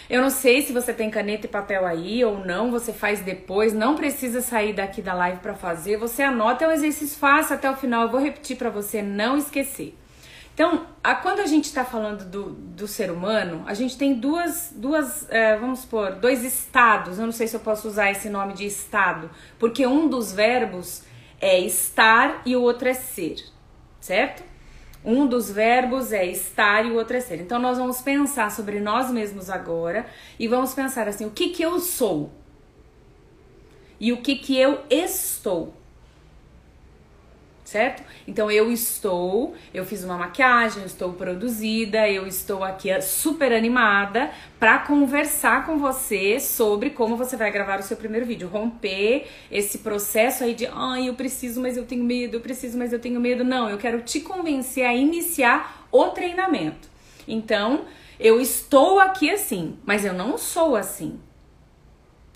[0.09, 3.73] Eu não sei se você tem caneta e papel aí ou não, você faz depois,
[3.73, 5.97] não precisa sair daqui da live para fazer.
[5.97, 9.39] Você anota, é um exercício fácil até o final, eu vou repetir para você não
[9.39, 9.97] esquecer.
[10.55, 14.73] Então, a, quando a gente está falando do, do ser humano, a gente tem duas,
[14.77, 17.19] duas é, vamos supor, dois estados.
[17.19, 21.03] Eu não sei se eu posso usar esse nome de estado, porque um dos verbos
[21.41, 23.37] é estar e o outro é ser,
[24.01, 24.45] certo?
[25.05, 27.41] Um dos verbos é estar e o outro é ser.
[27.41, 30.07] Então nós vamos pensar sobre nós mesmos agora
[30.39, 32.31] e vamos pensar assim: o que que eu sou?
[34.01, 35.75] E o que que eu estou?
[37.65, 38.03] Certo?
[38.29, 44.31] Então eu estou, eu fiz uma maquiagem, estou produzida, eu estou aqui eh, super animada
[44.61, 49.79] para conversar com você sobre como você vai gravar o seu primeiro vídeo, romper esse
[49.79, 53.19] processo aí de, ai, eu preciso, mas eu tenho medo, eu preciso, mas eu tenho
[53.19, 53.43] medo.
[53.43, 56.89] Não, eu quero te convencer a iniciar o treinamento.
[57.27, 57.87] Então,
[58.21, 61.19] eu estou aqui assim, mas eu não sou assim.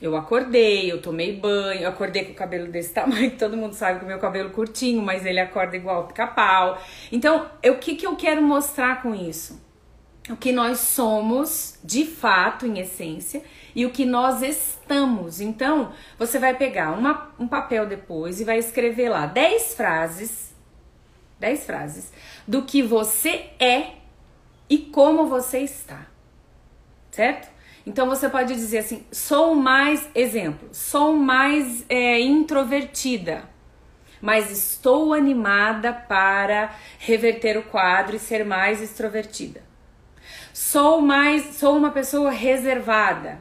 [0.01, 3.99] Eu acordei, eu tomei banho, eu acordei com o cabelo desse tamanho, todo mundo sabe
[3.99, 6.81] que o meu cabelo curtinho, mas ele acorda igual pica-pau.
[7.11, 9.61] Então, o que, que eu quero mostrar com isso?
[10.31, 13.43] O que nós somos, de fato, em essência,
[13.75, 15.41] e o que nós estamos.
[15.41, 20.55] Então, você vai pegar uma, um papel depois e vai escrever lá 10 frases,
[21.41, 22.13] 10 frases,
[22.47, 23.95] do que você é
[24.69, 26.07] e como você está.
[27.11, 27.49] Certo?
[27.89, 33.45] Então você pode dizer assim: sou mais, exemplo, sou mais é, introvertida,
[34.21, 39.63] mas estou animada para reverter o quadro e ser mais extrovertida.
[40.53, 43.39] Sou mais, sou uma pessoa reservada,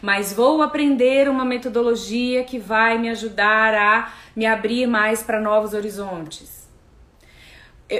[0.00, 5.74] mas vou aprender uma metodologia que vai me ajudar a me abrir mais para novos
[5.74, 6.59] horizontes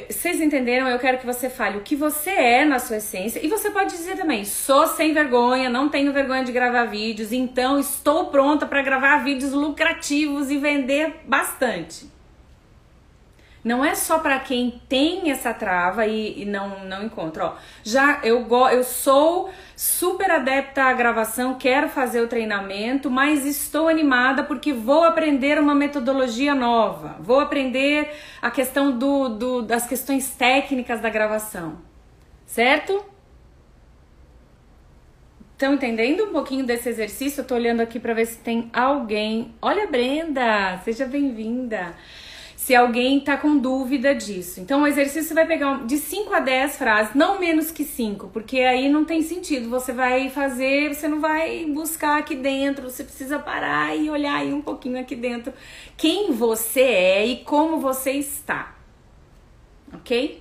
[0.08, 0.88] vocês entenderam?
[0.88, 3.44] Eu quero que você fale o que você é na sua essência.
[3.44, 7.78] E você pode dizer também: sou sem vergonha, não tenho vergonha de gravar vídeos, então
[7.78, 12.08] estou pronta para gravar vídeos lucrativos e vender bastante.
[13.62, 17.46] Não é só para quem tem essa trava e, e, não, não encontra.
[17.46, 19.50] Ó, já eu, eu sou
[19.80, 25.74] super adepta à gravação, quero fazer o treinamento, mas estou animada porque vou aprender uma
[25.74, 27.16] metodologia nova.
[27.18, 31.78] Vou aprender a questão do, do das questões técnicas da gravação.
[32.44, 33.02] Certo?
[35.52, 37.40] Estão entendendo um pouquinho desse exercício?
[37.40, 39.54] Eu tô olhando aqui para ver se tem alguém.
[39.62, 41.96] Olha, Brenda, seja bem-vinda
[42.70, 44.60] se alguém está com dúvida disso.
[44.60, 48.60] Então, o exercício vai pegar de 5 a 10 frases, não menos que 5, porque
[48.60, 49.68] aí não tem sentido.
[49.68, 54.52] Você vai fazer, você não vai buscar aqui dentro, você precisa parar e olhar aí
[54.52, 55.52] um pouquinho aqui dentro
[55.96, 58.76] quem você é e como você está.
[59.92, 60.40] Ok?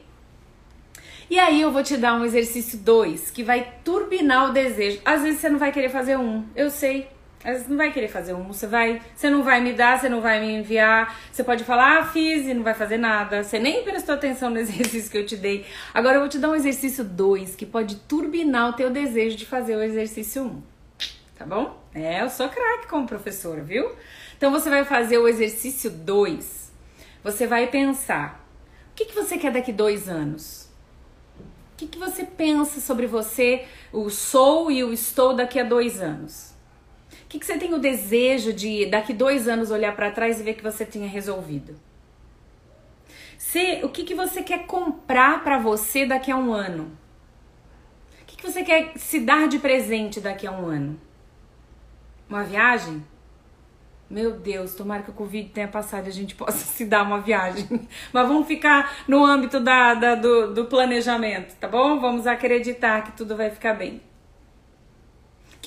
[1.31, 5.01] E aí eu vou te dar um exercício 2 que vai turbinar o desejo.
[5.03, 7.09] Às vezes você não vai querer fazer um, eu sei.
[7.43, 10.19] Vezes não vai querer fazer um, você vai, você não vai me dar, você não
[10.19, 13.81] vai me enviar, você pode falar, ah, fiz e não vai fazer nada, você nem
[13.83, 15.65] prestou atenção no exercício que eu te dei.
[15.93, 19.45] Agora eu vou te dar um exercício 2 que pode turbinar o teu desejo de
[19.45, 20.47] fazer o exercício 1.
[20.47, 20.61] Um,
[21.37, 21.81] tá bom?
[21.95, 23.89] É, eu sou craque como professora, viu?
[24.37, 26.73] Então você vai fazer o exercício 2.
[27.23, 28.45] Você vai pensar:
[28.91, 30.69] o que, que você quer daqui dois anos?
[31.73, 36.01] O que, que você pensa sobre você, o sou e o estou daqui a dois
[36.01, 36.53] anos?
[37.29, 40.55] Que, que você tem o desejo de daqui dois anos olhar para trás e ver
[40.55, 41.79] que você tenha resolvido?
[43.37, 46.91] Se, o que, que você quer comprar para você daqui a um ano?
[48.21, 50.99] O que, que você quer se dar de presente daqui a um ano?
[52.27, 53.03] Uma viagem?
[54.09, 57.21] Meu Deus, tomara que o Covid tenha passado e a gente possa se dar uma
[57.21, 57.67] viagem.
[58.11, 61.99] Mas vamos ficar no âmbito da, da do, do planejamento, tá bom?
[61.99, 64.01] Vamos acreditar que tudo vai ficar bem.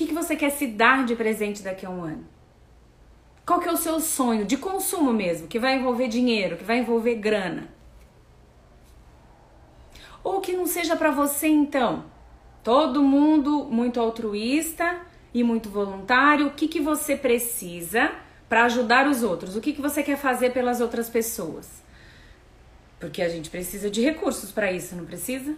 [0.03, 2.27] Que, que você quer se dar de presente daqui a um ano?
[3.45, 6.79] Qual que é o seu sonho de consumo mesmo, que vai envolver dinheiro, que vai
[6.79, 7.69] envolver grana?
[10.21, 12.03] Ou que não seja para você então?
[12.65, 14.99] Todo mundo muito altruísta
[15.33, 16.47] e muito voluntário.
[16.47, 18.11] O que, que você precisa
[18.49, 19.55] para ajudar os outros?
[19.55, 21.81] O que, que você quer fazer pelas outras pessoas?
[22.99, 25.55] Porque a gente precisa de recursos para isso, não precisa?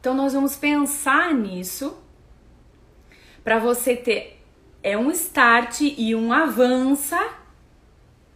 [0.00, 1.96] Então nós vamos pensar nisso
[3.48, 4.38] para você ter
[4.82, 7.18] é um start e um avança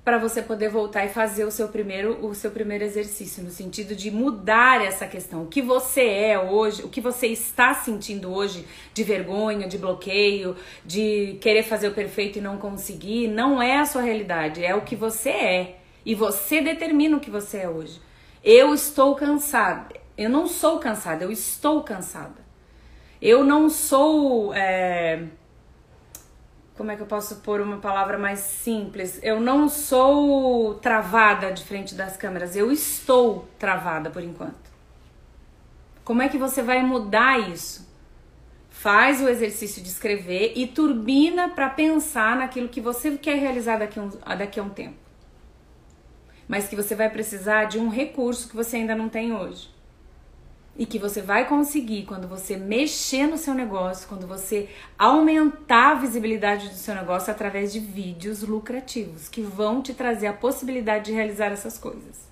[0.03, 3.95] para você poder voltar e fazer o seu primeiro o seu primeiro exercício no sentido
[3.95, 5.43] de mudar essa questão.
[5.43, 10.57] O que você é hoje, o que você está sentindo hoje de vergonha, de bloqueio,
[10.83, 14.81] de querer fazer o perfeito e não conseguir, não é a sua realidade, é o
[14.81, 15.79] que você é.
[16.07, 18.01] E você determina o que você é hoje.
[18.43, 19.95] Eu estou cansada.
[20.17, 22.42] Eu não sou cansada, eu estou cansada.
[23.23, 25.29] Eu não sou é,
[26.77, 29.21] como é que eu posso pôr uma palavra mais simples?
[29.23, 34.73] Eu não sou travada de frente das câmeras, eu estou travada por enquanto.
[36.03, 37.89] Como é que você vai mudar isso?
[38.71, 44.01] Faz o exercício de escrever e turbina para pensar naquilo que você quer realizar daqui
[44.01, 44.97] a, um, daqui a um tempo.
[46.49, 49.71] Mas que você vai precisar de um recurso que você ainda não tem hoje
[50.77, 54.69] e que você vai conseguir quando você mexer no seu negócio, quando você
[54.99, 60.33] aumentar a visibilidade do seu negócio através de vídeos lucrativos que vão te trazer a
[60.33, 62.27] possibilidade de realizar essas coisas.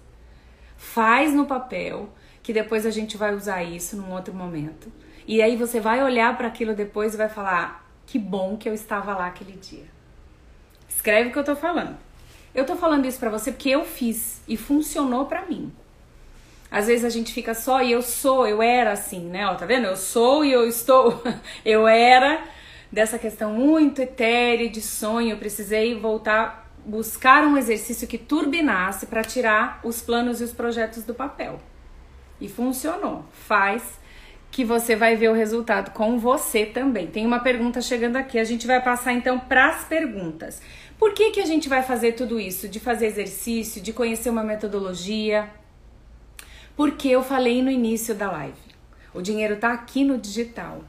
[0.76, 2.09] Faz no papel,
[2.43, 4.91] que depois a gente vai usar isso num outro momento.
[5.26, 8.72] E aí você vai olhar para aquilo depois e vai falar: "Que bom que eu
[8.72, 9.84] estava lá aquele dia".
[10.88, 11.97] Escreve o que eu tô falando.
[12.55, 15.70] Eu tô falando isso para você porque eu fiz e funcionou para mim.
[16.71, 19.47] Às vezes a gente fica só e eu sou, eu era assim, né?
[19.47, 19.87] Ó, tá vendo?
[19.87, 21.23] Eu sou e eu estou.
[21.64, 22.45] eu era
[22.93, 25.31] dessa questão muito etérea de sonho.
[25.31, 31.05] Eu precisei voltar buscar um exercício que turbinasse para tirar os planos e os projetos
[31.05, 31.61] do papel.
[32.41, 33.25] E funcionou.
[33.33, 34.01] Faz
[34.51, 37.07] que você vai ver o resultado com você também.
[37.07, 38.39] Tem uma pergunta chegando aqui.
[38.39, 40.61] A gente vai passar então para as perguntas.
[40.99, 42.68] Por que, que a gente vai fazer tudo isso?
[42.68, 45.49] De fazer exercício, de conhecer uma metodologia,
[46.77, 48.59] porque eu falei no início da live.
[49.12, 50.83] O dinheiro está aqui no digital.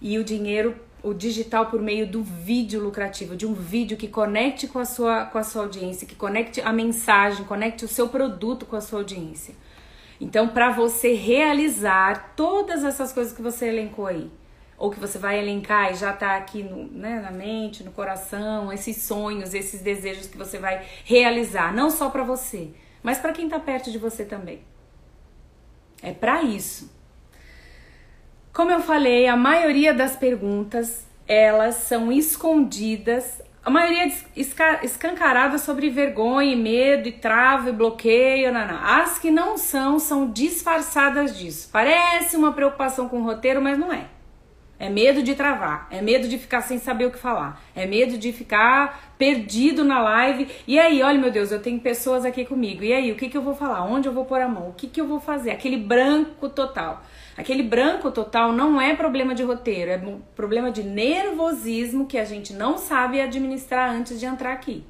[0.00, 4.66] E o dinheiro, o digital por meio do vídeo lucrativo, de um vídeo que conecte
[4.66, 8.66] com a sua, com a sua audiência, que conecte a mensagem, conecte o seu produto
[8.66, 9.54] com a sua audiência.
[10.20, 14.30] Então, para você realizar todas essas coisas que você elencou aí,
[14.76, 18.72] ou que você vai elencar e já está aqui no, né, na mente, no coração,
[18.72, 22.70] esses sonhos, esses desejos que você vai realizar, não só para você,
[23.02, 24.60] mas para quem está perto de você também.
[26.02, 26.90] É para isso.
[28.52, 34.12] Como eu falei, a maioria das perguntas elas são escondidas, a maioria
[34.82, 38.52] escancarada sobre vergonha, medo, e trava e bloqueio.
[38.82, 41.70] As que não são são disfarçadas disso.
[41.72, 44.06] Parece uma preocupação com o roteiro, mas não é.
[44.80, 48.18] É medo de travar, é medo de ficar sem saber o que falar, é medo
[48.18, 50.48] de ficar perdido na live.
[50.66, 52.82] E aí, olha meu Deus, eu tenho pessoas aqui comigo.
[52.82, 53.84] E aí, o que, que eu vou falar?
[53.84, 54.70] Onde eu vou pôr a mão?
[54.70, 55.52] O que, que eu vou fazer?
[55.52, 57.04] Aquele branco total.
[57.36, 60.02] Aquele branco total não é problema de roteiro, é
[60.34, 64.82] problema de nervosismo que a gente não sabe administrar antes de entrar aqui.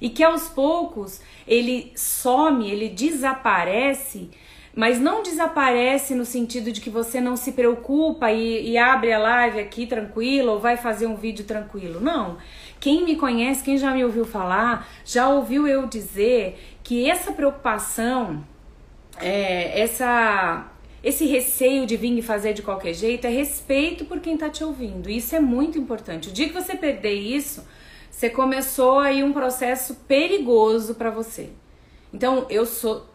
[0.00, 4.30] E que aos poucos ele some, ele desaparece
[4.74, 9.18] mas não desaparece no sentido de que você não se preocupa e, e, abre a
[9.18, 12.00] live aqui tranquilo ou vai fazer um vídeo tranquilo.
[12.00, 12.38] Não.
[12.80, 18.42] Quem me conhece, quem já me ouviu falar, já ouviu eu dizer que essa preocupação,
[19.20, 20.66] é, essa,
[21.04, 24.64] esse receio de vir e fazer de qualquer jeito é respeito por quem está te
[24.64, 25.10] ouvindo.
[25.10, 26.30] Isso é muito importante.
[26.30, 27.62] O dia que você perder isso,
[28.10, 31.50] você começou aí um processo perigoso para você.
[32.12, 33.11] Então, eu sou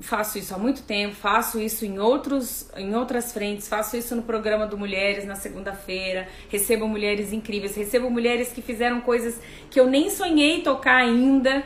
[0.00, 4.22] faço isso há muito tempo, faço isso em, outros, em outras frentes, faço isso no
[4.22, 9.38] programa do Mulheres na segunda-feira, recebo mulheres incríveis, recebo mulheres que fizeram coisas
[9.70, 11.62] que eu nem sonhei tocar ainda,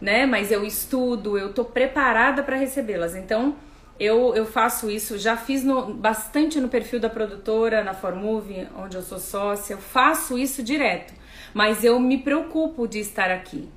[0.00, 0.26] né?
[0.26, 3.16] Mas eu estudo, eu tô preparada para recebê-las.
[3.16, 3.56] Então,
[3.98, 8.96] eu, eu faço isso, já fiz no, bastante no perfil da produtora, na Formove, onde
[8.96, 11.12] eu sou sócia, eu faço isso direto.
[11.52, 13.68] Mas eu me preocupo de estar aqui.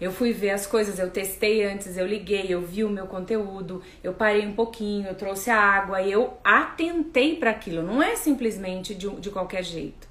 [0.00, 3.82] Eu fui ver as coisas, eu testei antes, eu liguei, eu vi o meu conteúdo,
[4.02, 7.82] eu parei um pouquinho, eu trouxe a água, eu atentei para aquilo.
[7.82, 10.08] Não é simplesmente de, de qualquer jeito,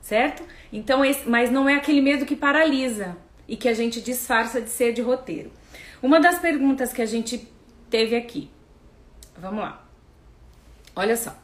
[0.00, 0.42] certo?
[0.72, 4.68] Então, esse, mas não é aquele medo que paralisa e que a gente disfarça de
[4.68, 5.50] ser de roteiro.
[6.02, 7.48] Uma das perguntas que a gente
[7.88, 8.50] teve aqui,
[9.36, 9.84] vamos lá.
[10.94, 11.36] Olha só.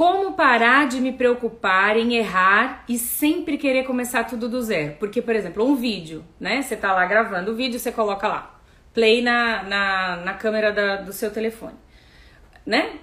[0.00, 4.96] Como parar de me preocupar em errar e sempre querer começar tudo do zero?
[4.98, 6.62] Porque, por exemplo, um vídeo, né?
[6.62, 8.58] Você tá lá gravando o vídeo, você coloca lá,
[8.94, 11.74] play na, na, na câmera da, do seu telefone,
[12.64, 12.94] né?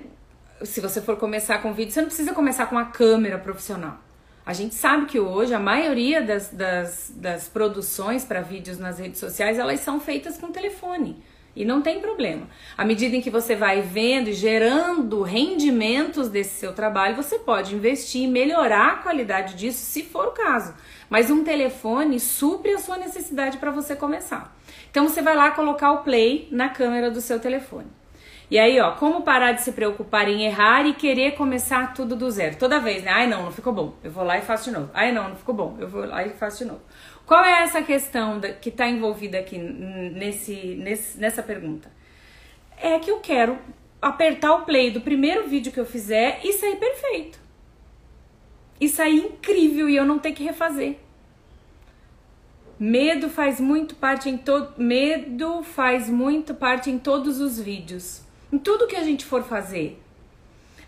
[0.63, 3.99] Se você for começar com vídeo, você não precisa começar com a câmera profissional.
[4.43, 9.19] A gente sabe que hoje a maioria das, das, das produções para vídeos nas redes
[9.19, 11.23] sociais, elas são feitas com telefone.
[11.57, 12.47] E não tem problema.
[12.77, 17.73] À medida em que você vai vendo e gerando rendimentos desse seu trabalho, você pode
[17.73, 20.75] investir e melhorar a qualidade disso, se for o caso.
[21.09, 24.55] Mas um telefone supre a sua necessidade para você começar.
[24.91, 27.87] Então você vai lá colocar o play na câmera do seu telefone.
[28.49, 32.31] E aí, ó, como parar de se preocupar em errar e querer começar tudo do
[32.31, 32.55] zero?
[32.55, 33.11] Toda vez, né?
[33.11, 33.95] Ai, não, não ficou bom.
[34.01, 34.89] Eu vou lá e faço de novo.
[34.93, 35.75] Ai, não, não ficou bom.
[35.79, 36.81] Eu vou lá e faço de novo.
[37.27, 41.91] Qual é essa questão que está envolvida aqui nesse, nesse, nessa pergunta?
[42.81, 43.59] É que eu quero
[44.01, 47.37] apertar o play do primeiro vídeo que eu fizer e sair perfeito.
[48.79, 50.99] E sair incrível e eu não ter que refazer.
[52.79, 58.21] Medo faz muito parte em todo medo faz muito parte em todos os vídeos.
[58.53, 60.01] Em tudo que a gente for fazer.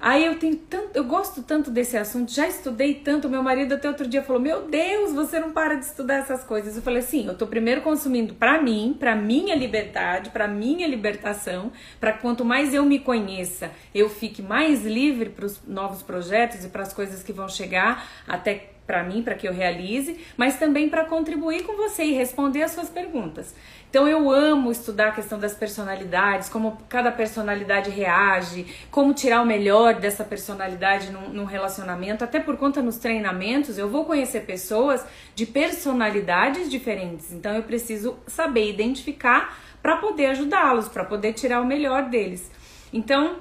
[0.01, 3.27] Aí eu tenho tanto, eu gosto tanto desse assunto, já estudei tanto.
[3.27, 6.77] Meu marido até outro dia falou: "Meu Deus, você não para de estudar essas coisas".
[6.77, 11.71] Eu falei assim: "Eu tô primeiro consumindo para mim, para minha liberdade, para minha libertação,
[11.99, 16.69] para quanto mais eu me conheça, eu fique mais livre para os novos projetos e
[16.69, 20.89] para as coisas que vão chegar até para mim, para que eu realize, mas também
[20.89, 23.53] para contribuir com você e responder as suas perguntas.
[23.89, 29.45] Então eu amo estudar a questão das personalidades, como cada personalidade reage, como tirar o
[29.45, 35.03] melhor dessa personalidade num, num, relacionamento, até por conta nos treinamentos eu vou conhecer pessoas
[35.33, 37.31] de personalidades diferentes.
[37.31, 42.51] Então eu preciso saber identificar para poder ajudá-los, para poder tirar o melhor deles.
[42.93, 43.37] Então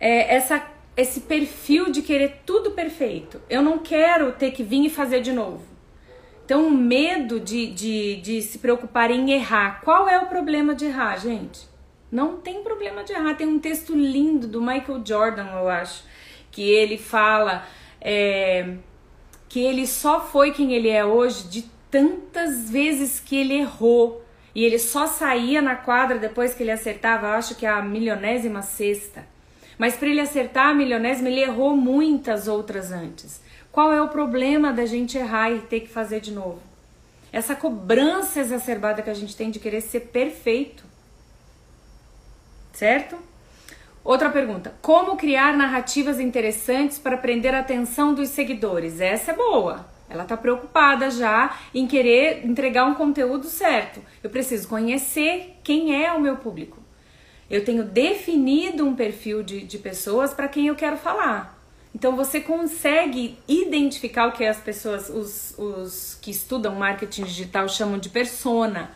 [0.00, 0.62] é, essa
[0.96, 3.40] esse perfil de querer tudo perfeito.
[3.48, 5.67] Eu não quero ter que vir e fazer de novo.
[6.48, 9.82] Então, o medo de, de, de se preocupar em errar.
[9.82, 11.68] Qual é o problema de errar, gente?
[12.10, 13.34] Não tem problema de errar.
[13.34, 16.04] Tem um texto lindo do Michael Jordan, eu acho,
[16.50, 17.66] que ele fala
[18.00, 18.76] é,
[19.46, 24.24] que ele só foi quem ele é hoje de tantas vezes que ele errou.
[24.54, 29.26] E ele só saía na quadra depois que ele acertava, acho que a milionésima sexta.
[29.76, 33.46] Mas para ele acertar a milionésima, ele errou muitas outras antes.
[33.70, 36.60] Qual é o problema da gente errar e ter que fazer de novo?
[37.32, 40.84] Essa cobrança exacerbada que a gente tem de querer ser perfeito.
[42.72, 43.16] Certo?
[44.02, 49.00] Outra pergunta: como criar narrativas interessantes para prender a atenção dos seguidores?
[49.00, 49.86] Essa é boa.
[50.08, 54.00] Ela está preocupada já em querer entregar um conteúdo certo.
[54.22, 56.78] Eu preciso conhecer quem é o meu público.
[57.50, 61.57] Eu tenho definido um perfil de, de pessoas para quem eu quero falar.
[61.94, 67.98] Então você consegue identificar o que as pessoas, os, os que estudam marketing digital chamam
[67.98, 68.90] de persona,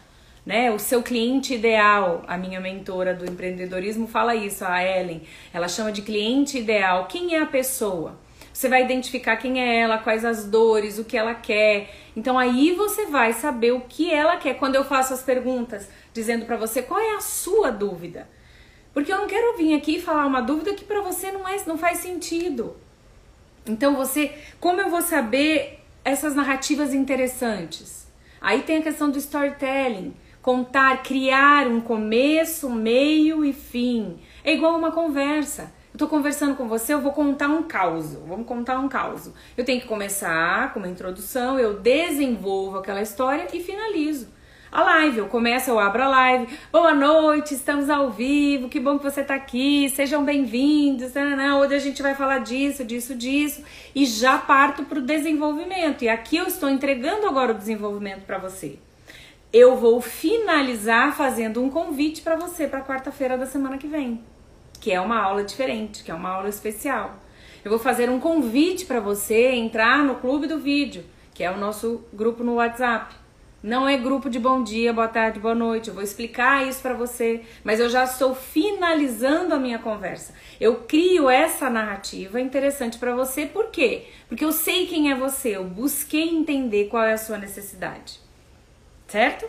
[0.44, 0.70] né?
[0.70, 2.22] O seu cliente ideal.
[2.26, 5.22] A minha mentora do empreendedorismo fala isso, a Ellen.
[5.52, 7.06] Ela chama de cliente ideal.
[7.06, 8.18] Quem é a pessoa?
[8.52, 11.90] Você vai identificar quem é ela, quais as dores, o que ela quer.
[12.14, 14.54] Então aí você vai saber o que ela quer.
[14.54, 18.28] Quando eu faço as perguntas dizendo para você qual é a sua dúvida,
[18.92, 21.78] porque eu não quero vir aqui falar uma dúvida que para você não, é, não
[21.78, 22.76] faz sentido.
[23.66, 28.06] Então você, como eu vou saber essas narrativas interessantes?
[28.40, 34.18] Aí tem a questão do storytelling, contar, criar um começo, meio e fim.
[34.44, 35.72] É igual uma conversa.
[35.92, 38.14] Eu tô conversando com você, eu vou contar um caos.
[38.26, 39.30] Vamos contar um caos.
[39.56, 44.28] Eu tenho que começar com uma introdução, eu desenvolvo aquela história e finalizo
[44.72, 45.18] a live.
[45.18, 46.58] Eu começo, eu abro a live.
[46.72, 48.70] Boa noite, estamos ao vivo.
[48.70, 49.90] Que bom que você está aqui.
[49.90, 51.12] Sejam bem-vindos.
[51.60, 53.62] Hoje a gente vai falar disso, disso, disso.
[53.94, 56.02] E já parto para o desenvolvimento.
[56.02, 58.78] E aqui eu estou entregando agora o desenvolvimento para você.
[59.52, 64.22] Eu vou finalizar fazendo um convite para você para quarta-feira da semana que vem,
[64.80, 67.16] que é uma aula diferente, que é uma aula especial.
[67.62, 71.04] Eu vou fazer um convite para você entrar no Clube do Vídeo,
[71.34, 73.21] que é o nosso grupo no WhatsApp.
[73.62, 75.86] Não é grupo de bom dia, boa tarde, boa noite.
[75.86, 80.34] Eu vou explicar isso para você, mas eu já estou finalizando a minha conversa.
[80.60, 84.06] Eu crio essa narrativa interessante para você, por quê?
[84.28, 88.18] Porque eu sei quem é você, eu busquei entender qual é a sua necessidade.
[89.06, 89.48] Certo?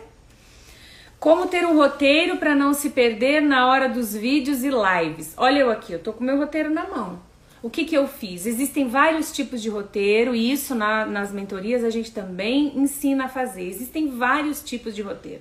[1.18, 5.34] Como ter um roteiro para não se perder na hora dos vídeos e lives.
[5.36, 7.18] Olha eu aqui, eu tô com meu roteiro na mão.
[7.64, 8.44] O que, que eu fiz?
[8.44, 13.28] Existem vários tipos de roteiro e isso na, nas mentorias a gente também ensina a
[13.28, 13.66] fazer.
[13.66, 15.40] Existem vários tipos de roteiro.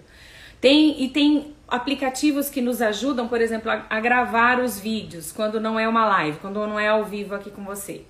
[0.61, 5.59] Tem, e tem aplicativos que nos ajudam, por exemplo, a, a gravar os vídeos quando
[5.59, 8.03] não é uma live, quando não é ao vivo aqui com você.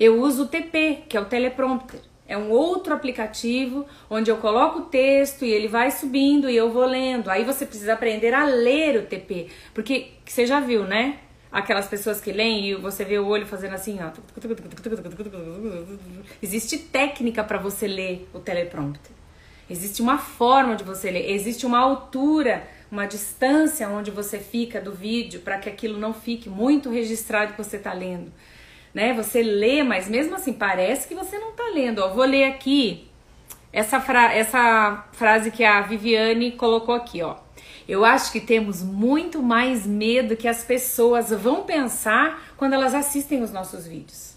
[0.00, 2.00] Eu uso o TP, que é o teleprompter.
[2.26, 6.72] É um outro aplicativo onde eu coloco o texto e ele vai subindo e eu
[6.72, 7.30] vou lendo.
[7.30, 11.20] Aí você precisa aprender a ler o TP, porque você já viu, né?
[11.50, 14.10] Aquelas pessoas que leem e você vê o olho fazendo assim, ó.
[16.42, 19.12] Existe técnica para você ler o teleprompter.
[19.70, 24.92] Existe uma forma de você ler, existe uma altura uma distância onde você fica do
[24.92, 28.32] vídeo para que aquilo não fique muito registrado que você está lendo.
[28.94, 29.12] Né?
[29.12, 31.98] Você lê, mas mesmo assim parece que você não está lendo.
[31.98, 33.08] Ó, vou ler aqui
[33.72, 37.36] essa, fra essa frase que a Viviane colocou aqui, ó.
[37.88, 43.42] Eu acho que temos muito mais medo que as pessoas vão pensar quando elas assistem
[43.42, 44.36] os nossos vídeos.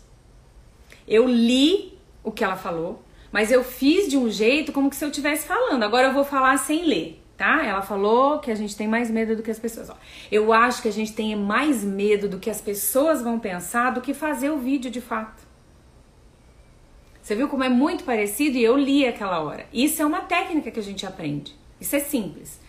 [1.05, 5.03] Eu li o que ela falou, mas eu fiz de um jeito como que se
[5.03, 5.83] eu estivesse falando.
[5.83, 7.65] Agora eu vou falar sem ler, tá?
[7.65, 9.89] Ela falou que a gente tem mais medo do que as pessoas.
[9.89, 9.97] Ó,
[10.31, 13.99] eu acho que a gente tem mais medo do que as pessoas vão pensar do
[13.99, 15.43] que fazer o vídeo de fato.
[17.21, 19.65] Você viu como é muito parecido e eu li aquela hora.
[19.73, 21.53] Isso é uma técnica que a gente aprende.
[21.79, 22.59] Isso é simples.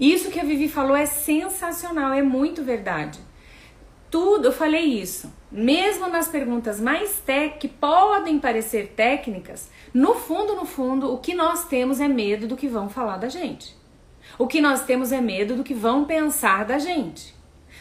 [0.00, 3.20] Isso que a Vivi falou é sensacional, é muito verdade.
[4.10, 5.30] Tudo, eu falei isso.
[5.52, 11.34] Mesmo nas perguntas mais tec, que podem parecer técnicas, no fundo, no fundo, o que
[11.34, 13.76] nós temos é medo do que vão falar da gente.
[14.38, 17.34] O que nós temos é medo do que vão pensar da gente.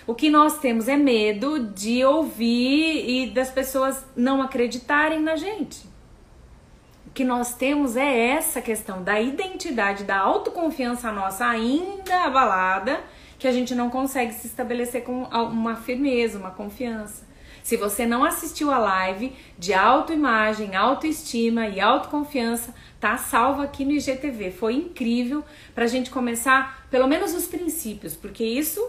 [0.05, 5.88] O que nós temos é medo de ouvir e das pessoas não acreditarem na gente.
[7.13, 13.01] Que nós temos é essa questão da identidade, da autoconfiança nossa ainda abalada,
[13.37, 17.27] que a gente não consegue se estabelecer com uma firmeza, uma confiança.
[17.63, 23.91] Se você não assistiu a live de autoimagem, autoestima e autoconfiança, tá salvo aqui no
[23.91, 24.51] IGTV.
[24.51, 25.43] Foi incrível
[25.75, 28.81] para a gente começar pelo menos os princípios, porque isso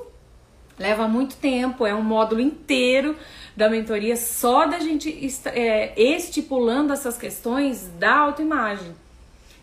[0.80, 3.14] leva muito tempo, é um módulo inteiro
[3.54, 5.14] da mentoria só da gente
[5.46, 8.94] é, estipulando essas questões da autoimagem.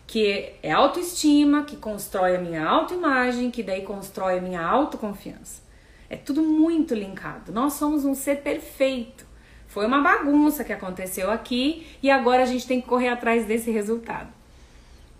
[0.06, 5.60] Que é autoestima, que constrói a minha autoimagem, que daí constrói a minha autoconfiança.
[6.08, 7.52] É tudo muito linkado.
[7.52, 9.26] Nós somos um ser perfeito.
[9.66, 13.70] Foi uma bagunça que aconteceu aqui e agora a gente tem que correr atrás desse
[13.70, 14.37] resultado.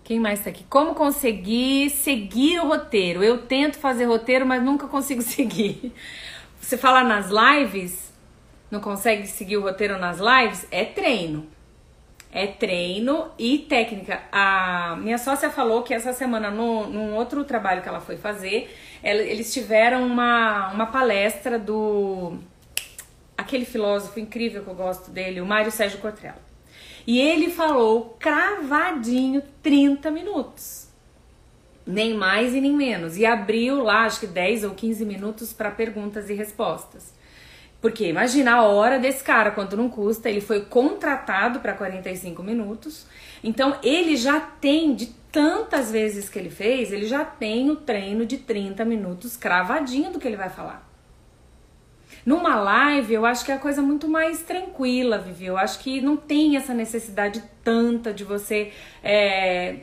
[0.09, 0.63] Quem mais tá aqui?
[0.67, 3.23] Como conseguir seguir o roteiro?
[3.23, 5.93] Eu tento fazer roteiro, mas nunca consigo seguir.
[6.59, 8.11] Você fala nas lives,
[8.71, 11.45] não consegue seguir o roteiro nas lives, é treino.
[12.31, 14.23] É treino e técnica.
[14.31, 18.75] A minha sócia falou que essa semana, no, num outro trabalho que ela foi fazer,
[19.03, 22.39] ela, eles tiveram uma, uma palestra do.
[23.37, 26.48] aquele filósofo incrível que eu gosto dele, o Mário Sérgio Cortrella.
[27.09, 30.89] E ele falou cravadinho 30 minutos.
[31.83, 33.17] Nem mais e nem menos.
[33.17, 37.11] E abriu lá, acho que 10 ou 15 minutos para perguntas e respostas.
[37.81, 43.07] Porque imagina a hora desse cara, quanto não custa, ele foi contratado para 45 minutos.
[43.43, 48.23] Então ele já tem, de tantas vezes que ele fez, ele já tem o treino
[48.23, 50.87] de 30 minutos cravadinho do que ele vai falar.
[52.29, 55.47] Numa live, eu acho que é a coisa muito mais tranquila, Vivi.
[55.47, 58.71] Eu acho que não tem essa necessidade tanta de você
[59.03, 59.77] é,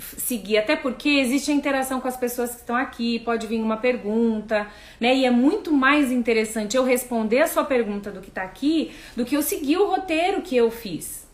[0.00, 3.76] seguir, até porque existe a interação com as pessoas que estão aqui, pode vir uma
[3.76, 4.66] pergunta,
[4.98, 5.14] né?
[5.14, 9.24] E é muito mais interessante eu responder a sua pergunta do que está aqui do
[9.24, 11.24] que eu seguir o roteiro que eu fiz.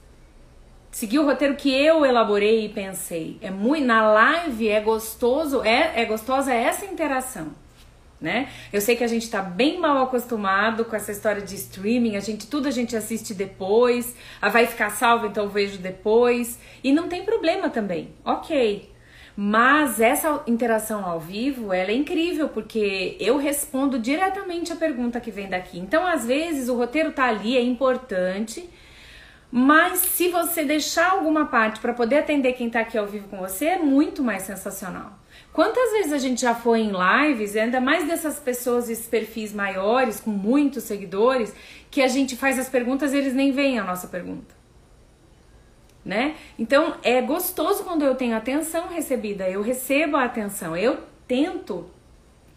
[0.90, 3.38] Seguir o roteiro que eu elaborei e pensei.
[3.40, 7.54] É muito na live é gostoso, é, é gostosa essa interação
[8.20, 8.48] né?
[8.72, 12.20] Eu sei que a gente está bem mal acostumado com essa história de streaming, a
[12.20, 17.08] gente tudo a gente assiste depois, a vai ficar salvo, então vejo depois, e não
[17.08, 18.10] tem problema também.
[18.24, 18.92] OK.
[19.40, 25.30] Mas essa interação ao vivo, ela é incrível, porque eu respondo diretamente a pergunta que
[25.30, 25.78] vem daqui.
[25.78, 28.68] Então, às vezes, o roteiro tá ali, é importante,
[29.50, 33.38] mas se você deixar alguma parte para poder atender quem tá aqui ao vivo com
[33.38, 35.17] você, é muito mais sensacional.
[35.58, 40.20] Quantas vezes a gente já foi em lives, ainda mais dessas pessoas, esses perfis maiores,
[40.20, 41.52] com muitos seguidores,
[41.90, 44.54] que a gente faz as perguntas e eles nem veem a nossa pergunta.
[46.04, 46.36] Né?
[46.56, 51.90] Então é gostoso quando eu tenho atenção recebida, eu recebo a atenção, eu tento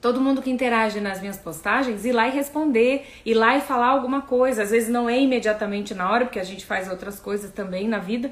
[0.02, 3.88] todo mundo que interage nas minhas postagens ir lá e responder, ir lá e falar
[3.88, 4.64] alguma coisa.
[4.64, 8.00] Às vezes não é imediatamente na hora, porque a gente faz outras coisas também na
[8.00, 8.32] vida,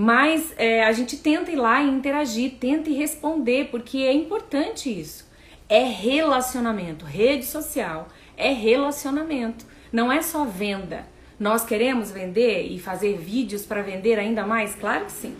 [0.00, 5.28] mas é, a gente tenta ir lá e interagir, tenta responder, porque é importante isso.
[5.68, 11.04] É relacionamento, rede social é relacionamento, não é só venda.
[11.36, 14.76] Nós queremos vender e fazer vídeos para vender ainda mais?
[14.76, 15.34] Claro que sim.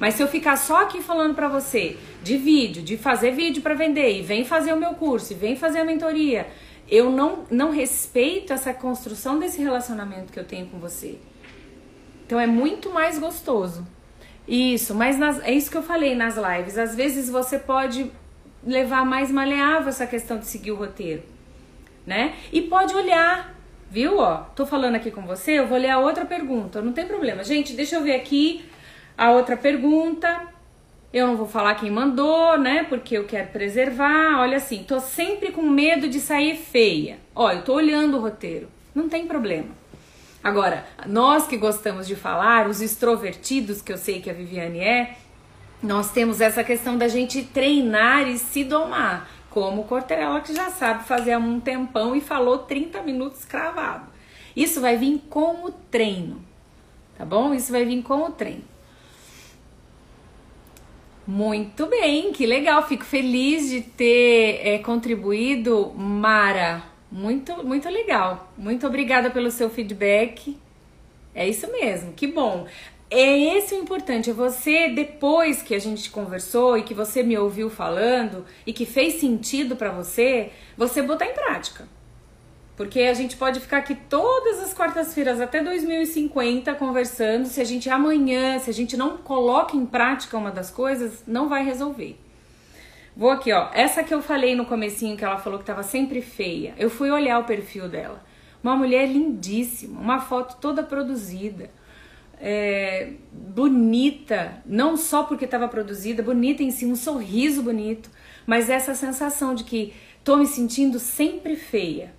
[0.00, 3.74] Mas se eu ficar só aqui falando para você de vídeo, de fazer vídeo para
[3.74, 6.46] vender, e vem fazer o meu curso, e vem fazer a mentoria,
[6.88, 11.18] eu não, não respeito essa construção desse relacionamento que eu tenho com você.
[12.24, 13.86] Então é muito mais gostoso
[14.48, 16.78] isso, mas nas, é isso que eu falei nas lives.
[16.78, 18.10] Às vezes você pode
[18.66, 21.22] levar mais maleável essa questão de seguir o roteiro,
[22.06, 22.34] né?
[22.52, 23.54] E pode olhar,
[23.90, 24.18] viu?
[24.18, 27.44] Ó, tô falando aqui com você, eu vou ler a outra pergunta, não tem problema.
[27.44, 28.64] Gente, deixa eu ver aqui
[29.16, 30.48] a outra pergunta.
[31.10, 32.84] Eu não vou falar quem mandou, né?
[32.86, 34.40] Porque eu quero preservar.
[34.40, 37.18] Olha assim, tô sempre com medo de sair feia.
[37.34, 38.68] Ó, eu tô olhando o roteiro.
[38.94, 39.68] Não tem problema.
[40.42, 45.16] Agora, nós que gostamos de falar, os extrovertidos, que eu sei que a Viviane é,
[45.82, 49.28] nós temos essa questão da gente treinar e se domar.
[49.50, 54.06] Como o Corterella, que já sabe fazer há um tempão e falou 30 minutos cravado.
[54.54, 56.42] Isso vai vir com o treino,
[57.16, 57.54] tá bom?
[57.54, 58.64] Isso vai vir com o treino.
[61.26, 62.86] Muito bem, que legal.
[62.86, 66.82] Fico feliz de ter é, contribuído, Mara.
[67.10, 68.52] Muito, muito legal.
[68.56, 70.56] Muito obrigada pelo seu feedback.
[71.34, 72.66] É isso mesmo, que bom.
[73.10, 77.38] É esse o importante, é você, depois que a gente conversou e que você me
[77.38, 81.88] ouviu falando e que fez sentido para você, você botar em prática.
[82.76, 87.46] Porque a gente pode ficar aqui todas as quartas-feiras até 2050 conversando.
[87.46, 91.48] Se a gente amanhã, se a gente não coloca em prática uma das coisas, não
[91.48, 92.16] vai resolver.
[93.18, 93.68] Vou aqui, ó.
[93.74, 96.72] Essa que eu falei no comecinho que ela falou que tava sempre feia.
[96.78, 98.24] Eu fui olhar o perfil dela.
[98.62, 101.68] Uma mulher lindíssima, uma foto toda produzida.
[102.40, 108.08] É, bonita, não só porque estava produzida, bonita em si, um sorriso bonito,
[108.46, 109.92] mas essa sensação de que
[110.22, 112.14] tô me sentindo sempre feia.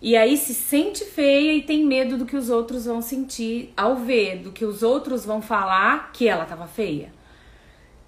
[0.00, 3.96] E aí se sente feia e tem medo do que os outros vão sentir ao
[3.96, 7.12] ver, do que os outros vão falar que ela estava feia.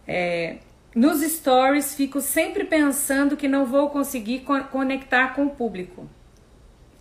[0.09, 0.57] É,
[0.97, 6.09] nos stories fico sempre pensando que não vou conseguir conectar com o público,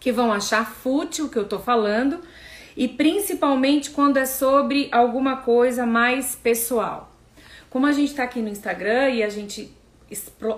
[0.01, 2.19] que vão achar fútil o que eu tô falando
[2.75, 7.09] e principalmente quando é sobre alguma coisa mais pessoal.
[7.69, 9.73] Como a gente está aqui no Instagram e a gente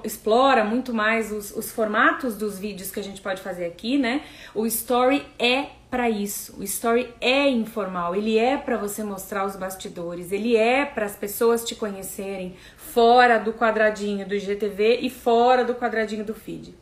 [0.03, 4.23] explora muito mais os, os, formatos dos vídeos que a gente pode fazer aqui, né?
[4.53, 6.55] O story é para isso.
[6.59, 11.15] O story é informal, ele é para você mostrar os bastidores, ele é para as
[11.15, 12.55] pessoas te conhecerem
[12.97, 16.73] fora do quadradinho do IGTV e fora do quadradinho do feed.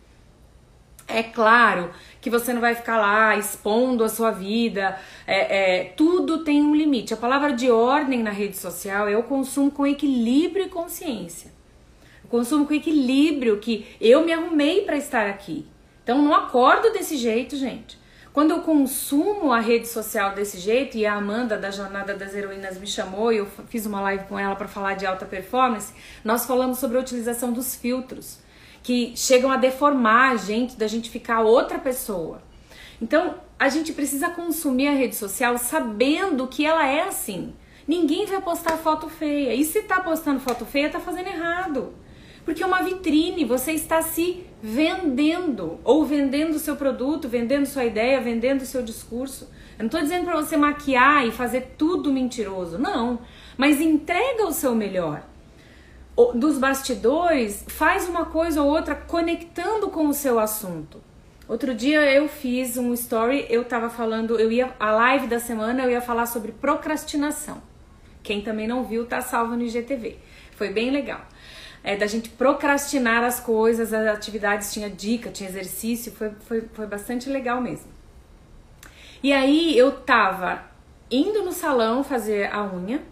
[1.08, 1.92] É claro
[2.22, 4.98] que você não vai ficar lá expondo a sua vida,
[5.28, 7.14] é, é, tudo tem um limite.
[7.14, 11.54] A palavra de ordem na rede social é o consumo com equilíbrio e consciência
[12.36, 15.66] consumo com equilíbrio, que eu me arrumei para estar aqui.
[16.04, 17.98] Então não acordo desse jeito, gente.
[18.36, 22.78] Quando eu consumo a rede social desse jeito, e a Amanda da Jornada das Heroínas
[22.78, 26.46] me chamou e eu fiz uma live com ela para falar de alta performance, nós
[26.46, 28.40] falamos sobre a utilização dos filtros,
[28.84, 32.42] que chegam a deformar a gente, da gente ficar outra pessoa.
[33.02, 37.54] Então, a gente precisa consumir a rede social sabendo que ela é assim.
[37.88, 39.54] Ninguém vai postar foto feia.
[39.54, 41.94] E se tá postando foto feia, tá fazendo errado.
[42.46, 48.22] Porque é uma vitrine, você está se vendendo, ou vendendo seu produto, vendendo sua ideia,
[48.22, 49.50] vendendo seu discurso.
[49.78, 53.20] Eu não estou dizendo para você maquiar e fazer tudo mentiroso, não.
[53.58, 55.24] Mas entrega o seu melhor.
[56.36, 61.02] Dos bastidores, faz uma coisa ou outra conectando com o seu assunto.
[61.48, 65.84] Outro dia eu fiz um story, eu tava falando, eu ia a live da semana,
[65.84, 67.62] eu ia falar sobre procrastinação.
[68.24, 70.18] Quem também não viu, tá salvo no IGTV.
[70.56, 71.28] Foi bem legal
[71.86, 76.88] é, da gente procrastinar as coisas, as atividades, tinha dica, tinha exercício, foi, foi, foi
[76.88, 77.94] bastante legal mesmo.
[79.22, 80.64] E aí eu tava
[81.12, 83.04] indo no salão fazer a unha,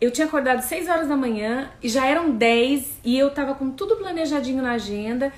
[0.00, 3.70] eu tinha acordado 6 horas da manhã e já eram 10 e eu tava com
[3.70, 5.32] tudo planejadinho na agenda.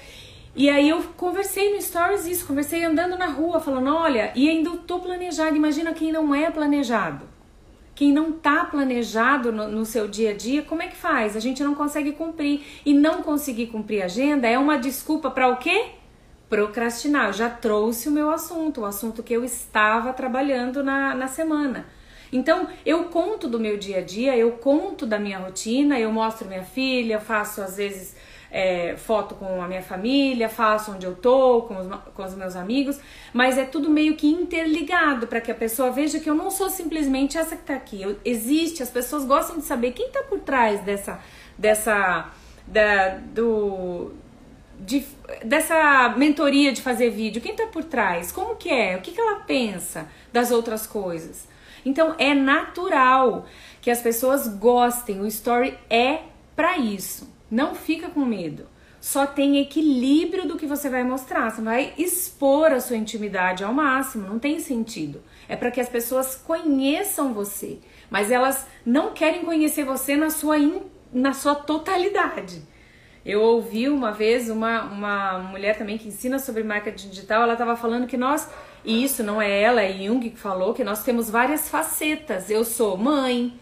[0.54, 4.70] E aí eu conversei no Stories isso, conversei andando na rua, falando, olha, e ainda
[4.86, 7.26] tô planejado, imagina quem não é planejado.
[7.96, 11.34] Quem não está planejado no, no, seu dia a dia, como é que faz?
[11.34, 12.60] A gente não consegue cumprir.
[12.84, 15.86] E não conseguir cumprir a agenda é uma desculpa para o quê?
[16.46, 17.28] Procrastinar.
[17.28, 21.86] Eu já trouxe o meu assunto, o assunto que eu estava trabalhando na, na semana.
[22.30, 26.46] Então, eu conto do meu dia a dia, eu conto da minha rotina, eu mostro
[26.46, 28.14] minha filha, faço às vezes
[28.50, 32.56] é, foto com a minha família, faço onde eu tô, com os, com os meus
[32.56, 32.98] amigos,
[33.32, 36.70] mas é tudo meio que interligado para que a pessoa veja que eu não sou
[36.70, 38.02] simplesmente essa que tá aqui.
[38.02, 41.20] Eu, existe, as pessoas gostam de saber quem tá por trás dessa,
[41.58, 42.30] dessa,
[42.66, 44.12] da, do,
[44.78, 45.04] de,
[45.44, 49.20] dessa mentoria de fazer vídeo, quem tá por trás, como que é, o que, que
[49.20, 51.48] ela pensa das outras coisas.
[51.84, 53.46] Então é natural
[53.80, 56.20] que as pessoas gostem, o story é
[56.56, 57.35] para isso.
[57.50, 58.66] Não fica com medo.
[59.00, 61.50] Só tem equilíbrio do que você vai mostrar.
[61.50, 64.26] Você vai expor a sua intimidade ao máximo.
[64.26, 65.22] Não tem sentido.
[65.48, 67.78] É para que as pessoas conheçam você.
[68.10, 70.82] Mas elas não querem conhecer você na sua, in,
[71.12, 72.62] na sua totalidade.
[73.26, 77.74] Eu ouvi uma vez uma, uma mulher também que ensina sobre marketing digital, ela estava
[77.74, 78.48] falando que nós,
[78.84, 82.50] e isso não é ela, é Jung que falou, que nós temos várias facetas.
[82.50, 83.58] Eu sou mãe,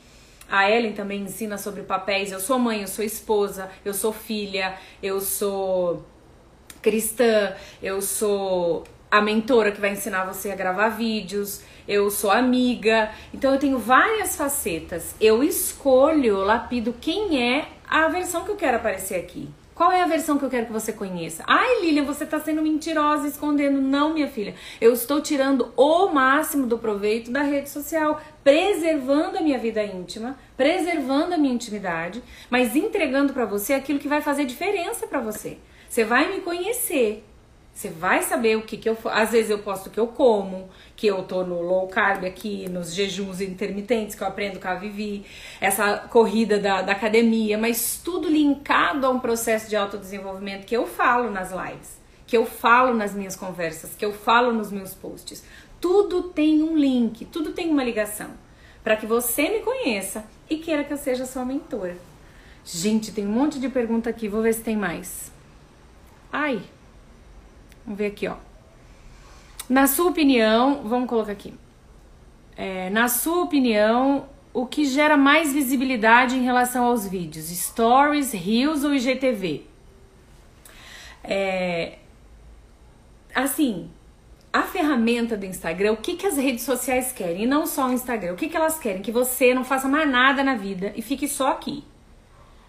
[0.51, 2.33] A Ellen também ensina sobre papéis.
[2.33, 6.05] Eu sou mãe, eu sou esposa, eu sou filha, eu sou
[6.83, 13.11] cristã, eu sou a mentora que vai ensinar você a gravar vídeos, eu sou amiga.
[13.33, 15.15] Então eu tenho várias facetas.
[15.21, 19.49] Eu escolho, lapido quem é a versão que eu quero aparecer aqui.
[19.75, 21.43] Qual é a versão que eu quero que você conheça?
[21.49, 23.81] Ai, Lilian, você está sendo mentirosa, escondendo.
[23.81, 24.55] Não, minha filha.
[24.81, 30.39] Eu estou tirando o máximo do proveito da rede social, preservando a minha vida íntima,
[30.57, 35.59] preservando a minha intimidade, mas entregando para você aquilo que vai fazer diferença para você.
[35.89, 37.25] Você vai me conhecer.
[37.75, 38.97] Você vai saber o que, que eu.
[39.07, 42.95] Às vezes eu posto que eu como, que eu tô no low carb aqui, nos
[42.95, 45.27] jejuns intermitentes que eu aprendo com a Vivi,
[45.61, 50.87] essa corrida da, da academia, mas tudo linkado a um processo de autodesenvolvimento que eu
[50.87, 51.99] falo nas lives,
[52.29, 55.45] que eu falo nas minhas conversas, que eu falo nos meus posts.
[55.81, 58.31] Tudo tem um link, tudo tem uma ligação.
[58.85, 61.97] Para que você me conheça e queira que eu seja sua mentora.
[62.65, 65.33] Gente, tem um monte de pergunta aqui, vou ver se tem mais.
[66.33, 66.63] Ai,
[67.85, 68.37] vamos ver aqui, ó.
[69.69, 71.55] Na sua opinião, vamos colocar aqui.
[72.57, 77.47] É, na sua opinião, o que gera mais visibilidade em relação aos vídeos?
[77.47, 79.67] Stories, Reels ou IGTV?
[81.25, 81.99] É,
[83.35, 83.91] assim,
[84.53, 87.43] a ferramenta do Instagram, o que, que as redes sociais querem?
[87.43, 88.35] E não só o Instagram.
[88.35, 89.03] O que, que elas querem?
[89.03, 91.83] Que você não faça mais nada na vida e fique só aqui.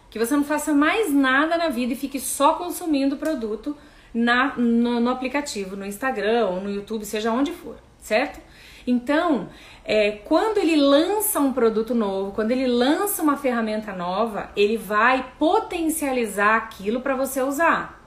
[0.10, 3.78] Que você não faça mais nada na vida e fique só consumindo o produto
[4.16, 8.40] na, no, no aplicativo, no Instagram ou no YouTube, seja onde for, certo?
[8.88, 9.50] Então,
[9.84, 15.34] é, quando ele lança um produto novo, quando ele lança uma ferramenta nova, ele vai
[15.38, 18.02] potencializar aquilo para você usar.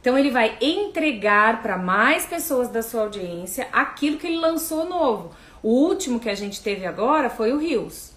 [0.00, 5.30] Então, ele vai entregar para mais pessoas da sua audiência aquilo que ele lançou novo.
[5.62, 8.13] O último que a gente teve agora foi o Rios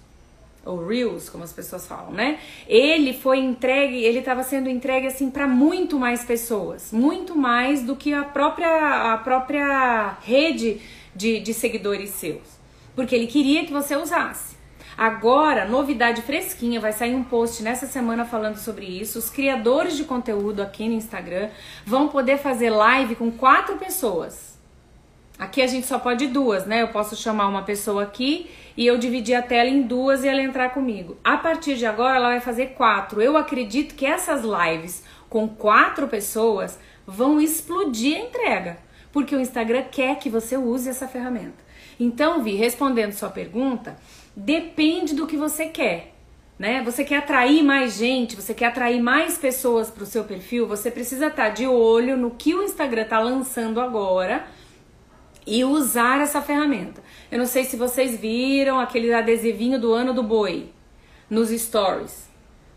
[0.68, 2.40] ou Reels, como as pessoas falam, né?
[2.68, 7.96] Ele foi entregue, ele estava sendo entregue assim para muito mais pessoas, muito mais do
[7.96, 10.82] que a própria a própria rede
[11.16, 12.60] de, de seguidores seus,
[12.96, 14.58] porque ele queria que você usasse.
[14.98, 19.20] Agora, novidade fresquinha, vai sair um post nessa semana falando sobre isso.
[19.20, 21.50] Os criadores de conteúdo aqui no Instagram
[21.86, 24.47] vão poder fazer live com quatro pessoas.
[25.38, 26.82] Aqui a gente só pode duas, né?
[26.82, 30.42] Eu posso chamar uma pessoa aqui e eu dividi a tela em duas e ela
[30.42, 31.16] entrar comigo.
[31.24, 33.22] A partir de agora ela vai fazer quatro.
[33.22, 38.78] Eu acredito que essas lives com quatro pessoas vão explodir a entrega,
[39.12, 41.68] porque o Instagram quer que você use essa ferramenta.
[42.00, 43.96] Então, Vi, respondendo sua pergunta,
[44.36, 46.14] depende do que você quer.
[46.58, 46.82] Né?
[46.84, 50.90] Você quer atrair mais gente, você quer atrair mais pessoas para o seu perfil, você
[50.90, 54.44] precisa estar tá de olho no que o Instagram está lançando agora
[55.48, 57.02] e usar essa ferramenta.
[57.32, 60.70] Eu não sei se vocês viram aquele adesivinho do ano do boi
[61.30, 62.30] nos stories,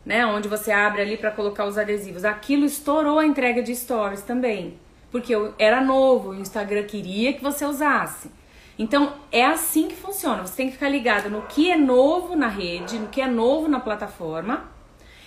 [0.07, 0.25] né?
[0.25, 2.25] Onde você abre ali para colocar os adesivos.
[2.25, 4.79] Aquilo estourou a entrega de stories também,
[5.11, 8.31] porque era novo, o Instagram queria que você usasse.
[8.79, 10.47] Então é assim que funciona.
[10.47, 13.69] Você tem que ficar ligado no que é novo na rede, no que é novo
[13.69, 14.71] na plataforma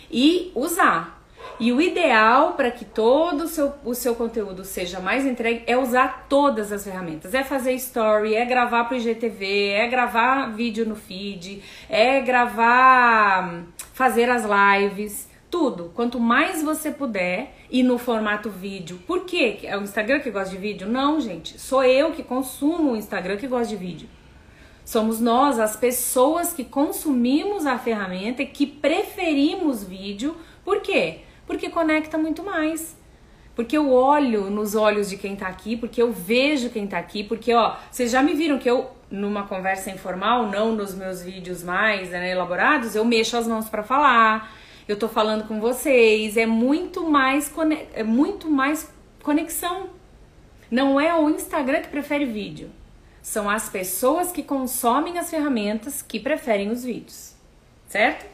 [0.09, 1.12] e usar.
[1.59, 5.77] E o ideal para que todo o seu, o seu conteúdo seja mais entregue é
[5.77, 7.33] usar todas as ferramentas.
[7.33, 13.63] É fazer story, é gravar pro IGTV, é gravar vídeo no feed, é gravar,
[13.93, 15.91] fazer as lives, tudo.
[15.93, 18.99] Quanto mais você puder e no formato vídeo.
[19.05, 19.59] Por quê?
[19.63, 20.87] É o Instagram que gosta de vídeo?
[20.87, 21.59] Não, gente.
[21.59, 24.09] Sou eu que consumo o Instagram que gosta de vídeo.
[24.83, 30.35] Somos nós, as pessoas que consumimos a ferramenta e que preferimos vídeo.
[30.65, 31.21] Por quê?
[31.45, 32.95] Porque conecta muito mais.
[33.55, 37.23] Porque eu olho nos olhos de quem tá aqui, porque eu vejo quem tá aqui,
[37.23, 41.61] porque ó, vocês já me viram que eu numa conversa informal, não nos meus vídeos
[41.61, 44.51] mais né, elaborados, eu mexo as mãos para falar.
[44.87, 47.53] Eu tô falando com vocês, é muito mais
[47.93, 48.91] é muito mais
[49.21, 49.91] conexão.
[50.69, 52.71] Não é o Instagram que prefere vídeo.
[53.21, 57.35] São as pessoas que consomem as ferramentas que preferem os vídeos.
[57.87, 58.25] Certo?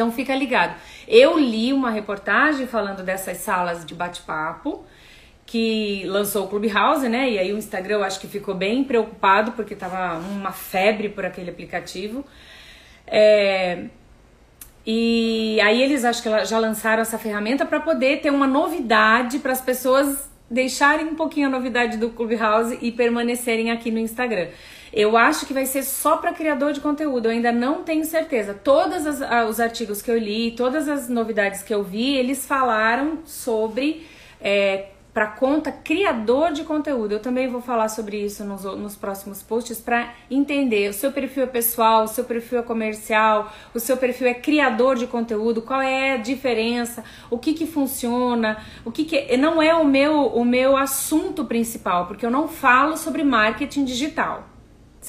[0.00, 0.74] Então fica ligado.
[1.06, 4.82] Eu li uma reportagem falando dessas salas de bate-papo
[5.44, 7.28] que lançou o Clubhouse, né?
[7.28, 11.26] E aí o Instagram eu acho que ficou bem preocupado porque tava uma febre por
[11.26, 12.24] aquele aplicativo.
[13.06, 13.88] É...
[14.86, 19.52] E aí eles acho que já lançaram essa ferramenta para poder ter uma novidade para
[19.52, 24.48] as pessoas deixarem um pouquinho a novidade do Clubhouse e permanecerem aqui no Instagram.
[24.92, 28.54] Eu acho que vai ser só para criador de conteúdo, eu ainda não tenho certeza.
[28.54, 34.06] Todos os artigos que eu li, todas as novidades que eu vi, eles falaram sobre
[34.40, 37.12] é, para conta criador de conteúdo.
[37.12, 41.44] Eu também vou falar sobre isso nos, nos próximos posts para entender o seu perfil
[41.44, 45.80] é pessoal, o seu perfil é comercial, o seu perfil é criador de conteúdo, qual
[45.80, 50.44] é a diferença, o que que funciona, o que que não é o meu o
[50.44, 54.49] meu assunto principal, porque eu não falo sobre marketing digital,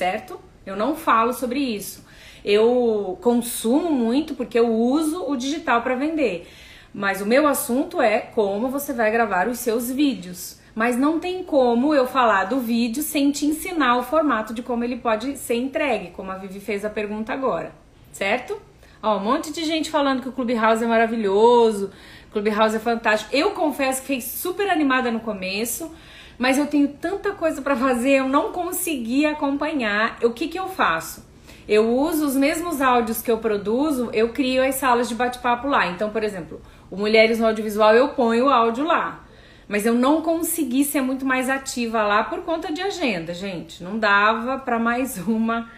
[0.01, 0.39] certo?
[0.65, 2.03] Eu não falo sobre isso.
[2.43, 6.47] Eu consumo muito porque eu uso o digital para vender.
[6.91, 10.59] Mas o meu assunto é como você vai gravar os seus vídeos.
[10.73, 14.83] Mas não tem como eu falar do vídeo sem te ensinar o formato de como
[14.83, 17.71] ele pode ser entregue, como a Vivi fez a pergunta agora,
[18.11, 18.59] certo?
[19.03, 21.91] Ó, um monte de gente falando que o Clubhouse é maravilhoso,
[22.31, 23.35] Clubhouse é fantástico.
[23.35, 25.93] Eu confesso que fiquei super animada no começo,
[26.41, 30.17] mas eu tenho tanta coisa para fazer, eu não consegui acompanhar.
[30.23, 31.23] O que que eu faço?
[31.67, 35.85] Eu uso os mesmos áudios que eu produzo, eu crio as salas de bate-papo lá.
[35.85, 39.23] Então, por exemplo, o Mulheres no Audiovisual eu ponho o áudio lá.
[39.67, 43.83] Mas eu não consegui ser muito mais ativa lá por conta de agenda, gente.
[43.83, 45.69] Não dava para mais uma.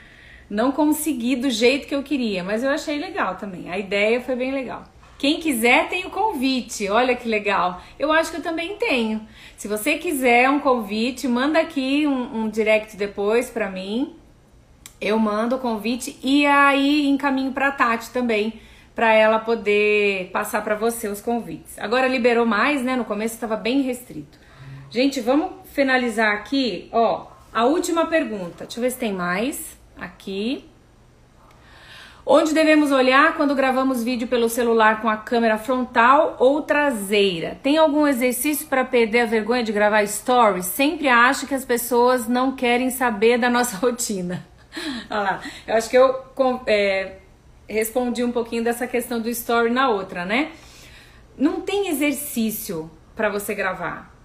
[0.50, 3.70] Não consegui do jeito que eu queria, mas eu achei legal também.
[3.70, 4.86] A ideia foi bem legal.
[5.24, 6.90] Quem quiser tem o convite.
[6.90, 7.82] Olha que legal.
[7.98, 9.26] Eu acho que eu também tenho.
[9.56, 14.18] Se você quiser um convite, manda aqui um, um direct depois para mim.
[15.00, 18.60] Eu mando o convite e aí encaminho para Tati também
[18.94, 21.80] para ela poder passar para você os convites.
[21.80, 22.98] Agora liberou mais, né?
[22.98, 24.38] No começo estava bem restrito.
[24.90, 28.66] Gente, vamos finalizar aqui, ó, a última pergunta.
[28.66, 30.66] Deixa eu ver se tem mais aqui.
[32.26, 37.60] Onde devemos olhar quando gravamos vídeo pelo celular com a câmera frontal ou traseira?
[37.62, 40.66] Tem algum exercício para perder a vergonha de gravar stories?
[40.66, 44.48] Sempre acho que as pessoas não querem saber da nossa rotina.
[45.10, 46.24] Olha lá, eu acho que eu
[46.66, 47.18] é,
[47.68, 50.54] respondi um pouquinho dessa questão do story na outra, né?
[51.38, 54.16] Não tem exercício para você gravar.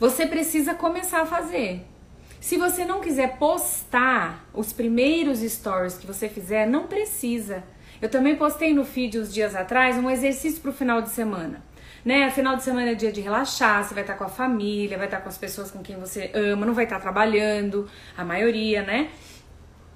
[0.00, 1.84] Você precisa começar a fazer.
[2.44, 7.64] Se você não quiser postar os primeiros stories que você fizer, não precisa.
[8.02, 11.64] Eu também postei no feed uns dias atrás um exercício para o final de semana.
[12.04, 12.30] Né?
[12.30, 15.22] Final de semana é dia de relaxar, você vai estar com a família, vai estar
[15.22, 19.08] com as pessoas com quem você ama, não vai estar trabalhando, a maioria, né?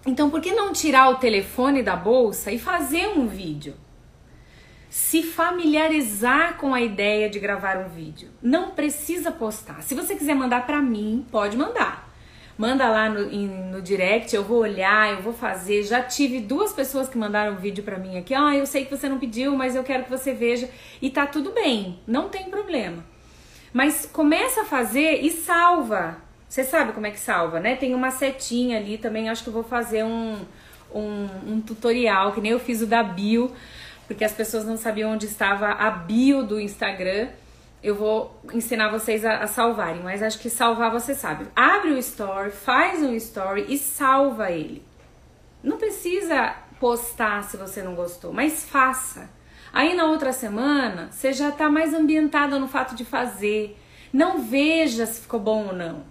[0.06, 3.74] Então, por que não tirar o telefone da bolsa e fazer um vídeo?
[4.88, 8.30] Se familiarizar com a ideia de gravar um vídeo.
[8.40, 9.82] Não precisa postar.
[9.82, 12.07] Se você quiser mandar para mim, pode mandar.
[12.58, 13.30] Manda lá no,
[13.70, 15.84] no direct, eu vou olhar, eu vou fazer.
[15.84, 18.34] Já tive duas pessoas que mandaram um vídeo para mim aqui.
[18.34, 20.68] Ah, eu sei que você não pediu, mas eu quero que você veja.
[21.00, 23.04] E tá tudo bem, não tem problema.
[23.72, 26.16] Mas começa a fazer e salva.
[26.48, 27.76] Você sabe como é que salva, né?
[27.76, 30.38] Tem uma setinha ali também, acho que eu vou fazer um,
[30.92, 33.52] um, um, tutorial, que nem eu fiz o da bio,
[34.08, 37.28] porque as pessoas não sabiam onde estava a bio do Instagram.
[37.82, 41.46] Eu vou ensinar vocês a, a salvarem, mas acho que salvar você sabe.
[41.54, 44.82] Abre o story, faz um story e salva ele.
[45.62, 49.30] Não precisa postar se você não gostou, mas faça.
[49.72, 53.76] Aí na outra semana, você já tá mais ambientada no fato de fazer.
[54.12, 56.02] Não veja se ficou bom ou não.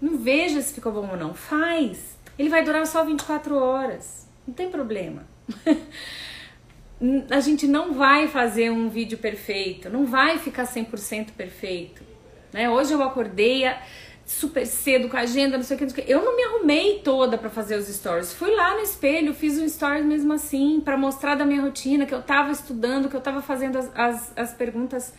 [0.00, 1.34] Não veja se ficou bom ou não.
[1.34, 2.18] Faz.
[2.38, 4.26] Ele vai durar só 24 horas.
[4.46, 5.26] Não tem problema.
[7.30, 12.02] a gente não vai fazer um vídeo perfeito, não vai ficar 100% perfeito.
[12.52, 12.68] Né?
[12.68, 13.64] Hoje eu acordei
[14.26, 17.48] super cedo com a agenda, não sei o que, Eu não me arrumei toda para
[17.48, 18.32] fazer os stories.
[18.32, 22.14] Fui lá no espelho, fiz um stories mesmo assim, para mostrar da minha rotina, que
[22.14, 25.14] eu tava estudando, que eu tava fazendo as, as, as perguntas,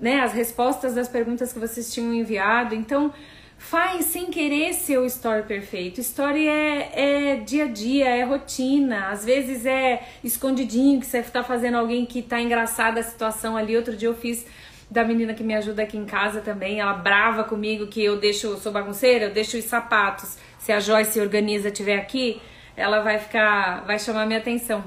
[0.00, 2.74] né, as respostas das perguntas que vocês tinham enviado.
[2.74, 3.12] Então,
[3.60, 6.00] Faz sem querer ser o story perfeito.
[6.00, 9.10] Story é, é dia a dia, é rotina.
[9.10, 13.76] Às vezes é escondidinho que você está fazendo alguém que tá engraçada a situação ali.
[13.76, 14.46] Outro dia eu fiz
[14.90, 16.80] da menina que me ajuda aqui em casa também.
[16.80, 20.38] Ela brava comigo que eu deixo, sou bagunceira, eu deixo os sapatos.
[20.58, 22.40] Se a Joyce organiza tiver aqui,
[22.74, 24.82] ela vai ficar, vai chamar minha atenção.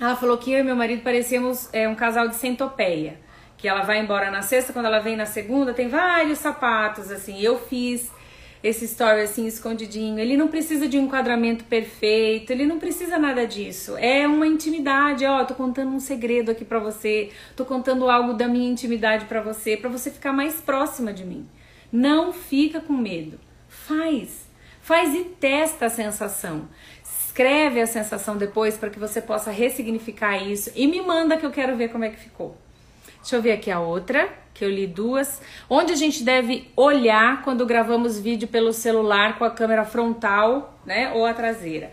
[0.00, 3.23] Ela falou que eu e meu marido parecíamos é, um casal de centopeia
[3.64, 7.40] que ela vai embora na sexta, quando ela vem na segunda, tem vários sapatos, assim.
[7.40, 8.12] Eu fiz
[8.62, 10.18] esse story assim escondidinho.
[10.18, 13.96] Ele não precisa de um enquadramento perfeito, ele não precisa nada disso.
[13.96, 18.46] É uma intimidade, ó, tô contando um segredo aqui para você, tô contando algo da
[18.46, 21.48] minha intimidade para você, para você ficar mais próxima de mim.
[21.90, 23.40] Não fica com medo.
[23.66, 24.46] Faz.
[24.82, 26.68] Faz e testa a sensação.
[27.02, 31.50] Escreve a sensação depois para que você possa ressignificar isso e me manda que eu
[31.50, 32.62] quero ver como é que ficou.
[33.24, 35.40] Deixa eu ver aqui a outra, que eu li duas.
[35.66, 41.10] Onde a gente deve olhar quando gravamos vídeo pelo celular com a câmera frontal, né,
[41.14, 41.90] ou a traseira.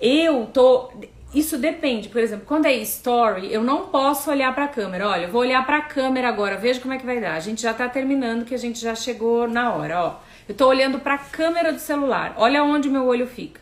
[0.00, 0.90] Eu tô
[1.32, 2.08] isso depende.
[2.08, 5.08] Por exemplo, quando é story, eu não posso olhar para a câmera.
[5.08, 7.34] Olha, eu vou olhar para a câmera agora, veja como é que vai dar.
[7.34, 10.16] A gente já tá terminando, que a gente já chegou na hora, ó.
[10.48, 12.34] Eu tô olhando para a câmera do celular.
[12.38, 13.60] Olha onde meu olho fica.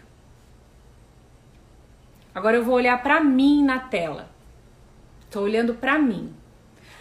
[2.35, 4.31] Agora eu vou olhar para mim na tela.
[5.31, 6.35] Tô olhando para mim.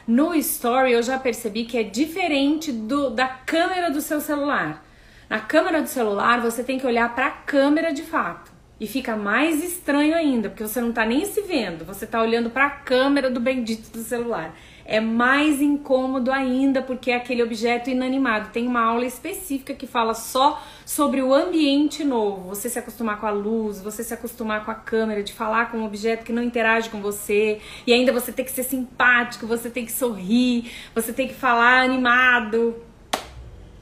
[0.05, 4.83] No story eu já percebi que é diferente do da câmera do seu celular.
[5.29, 8.51] Na câmera do celular você tem que olhar para a câmera de fato.
[8.79, 12.49] E fica mais estranho ainda, porque você não tá nem se vendo, você tá olhando
[12.49, 14.53] para a câmera do bendito do celular.
[14.85, 18.49] É mais incômodo ainda porque é aquele objeto inanimado.
[18.49, 22.49] Tem uma aula específica que fala só sobre o ambiente novo.
[22.49, 25.77] Você se acostumar com a luz, você se acostumar com a câmera, de falar com
[25.77, 29.69] um objeto que não interage com você, e ainda você tem que ser simpático, você
[29.69, 32.75] tem que sorrir, você tem que falar animado.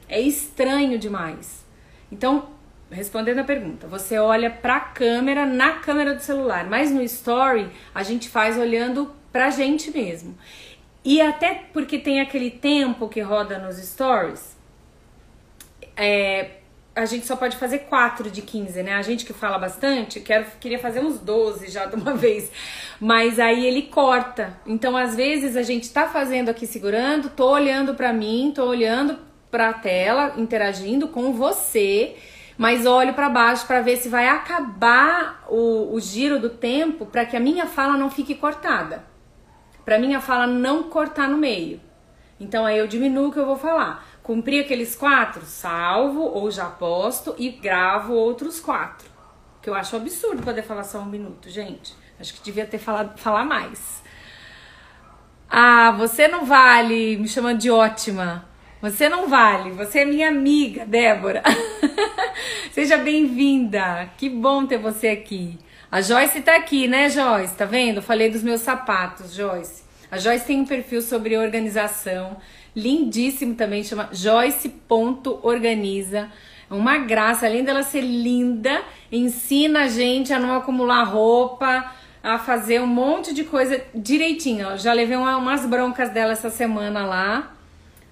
[0.08, 1.64] É estranho demais.
[2.10, 2.50] Então,
[2.90, 7.68] respondendo a pergunta, você olha para a câmera na câmera do celular, mas no story
[7.94, 10.36] a gente faz olhando pra gente mesmo.
[11.04, 14.56] E até porque tem aquele tempo que roda nos stories,
[15.96, 16.58] é,
[16.94, 18.94] a gente só pode fazer 4 de 15, né?
[18.94, 22.50] A gente que fala bastante, quero, queria fazer uns 12 já de uma vez.
[23.00, 24.56] Mas aí ele corta.
[24.64, 29.18] Então, às vezes, a gente tá fazendo aqui segurando, tô olhando para mim, tô olhando
[29.50, 32.16] pra tela, interagindo com você
[32.56, 37.24] mas olho para baixo para ver se vai acabar o, o giro do tempo para
[37.24, 39.04] que a minha fala não fique cortada.
[39.84, 41.80] Para minha fala não cortar no meio.
[42.38, 44.06] Então aí eu diminuo o que eu vou falar.
[44.22, 49.10] Cumpri aqueles quatro, salvo ou já posto e gravo outros quatro.
[49.60, 51.94] Que eu acho absurdo poder falar só um minuto, gente.
[52.18, 54.02] Acho que devia ter falado falar mais.
[55.48, 58.48] Ah, você não vale me chamando de ótima.
[58.80, 61.42] Você não vale, você é minha amiga, Débora.
[62.72, 64.10] Seja bem-vinda.
[64.16, 65.58] Que bom ter você aqui.
[65.92, 67.54] A Joyce tá aqui, né, Joyce?
[67.54, 68.00] Tá vendo?
[68.00, 69.82] Falei dos meus sapatos, Joyce.
[70.10, 72.38] A Joyce tem um perfil sobre organização,
[72.74, 76.30] lindíssimo também, chama joyce.organiza.
[76.70, 78.80] É uma graça, além dela ser linda,
[79.12, 84.78] ensina a gente a não acumular roupa, a fazer um monte de coisa direitinho.
[84.78, 87.52] já levei uma, umas broncas dela essa semana lá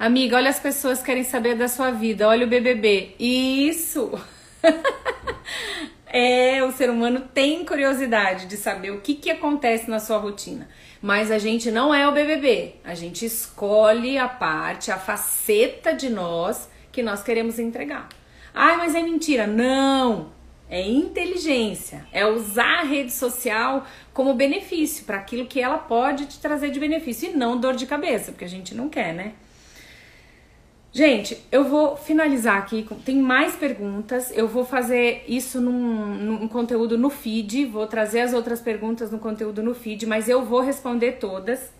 [0.00, 2.26] Amiga, olha as pessoas que querem saber da sua vida.
[2.26, 3.14] Olha o BBB.
[3.18, 4.18] Isso!
[6.12, 10.68] é, o ser humano tem curiosidade de saber o que, que acontece na sua rotina.
[11.00, 12.74] Mas a gente não é o BBB.
[12.84, 18.08] A gente escolhe a parte, a faceta de nós que nós queremos entregar.
[18.52, 19.46] Ai, mas é mentira.
[19.46, 20.32] Não!
[20.68, 26.38] É inteligência, é usar a rede social como benefício para aquilo que ela pode te
[26.38, 29.32] trazer de benefício e não dor de cabeça, porque a gente não quer, né?
[30.92, 32.84] Gente, eu vou finalizar aqui.
[33.04, 34.36] Tem mais perguntas.
[34.36, 37.64] Eu vou fazer isso num, num, conteúdo no feed.
[37.66, 41.72] Vou trazer as outras perguntas no conteúdo no feed, mas eu vou responder todas.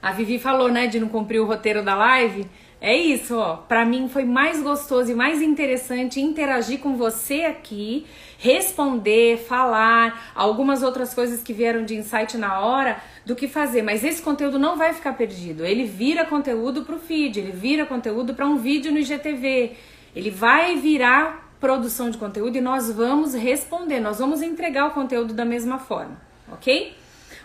[0.00, 2.46] A Vivi falou, né, de não cumprir o roteiro da live.
[2.84, 3.58] É isso, ó.
[3.58, 8.04] Para mim foi mais gostoso e mais interessante interagir com você aqui,
[8.36, 13.82] responder, falar, algumas outras coisas que vieram de insight na hora, do que fazer.
[13.82, 15.64] Mas esse conteúdo não vai ficar perdido.
[15.64, 19.76] Ele vira conteúdo para o feed, ele vira conteúdo para um vídeo no IGTV.
[20.16, 25.32] Ele vai virar produção de conteúdo e nós vamos responder, nós vamos entregar o conteúdo
[25.32, 26.20] da mesma forma,
[26.50, 26.96] ok?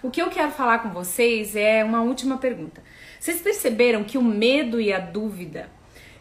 [0.02, 2.87] O que eu quero falar com vocês é uma última pergunta.
[3.20, 5.70] Vocês perceberam que o medo e a dúvida,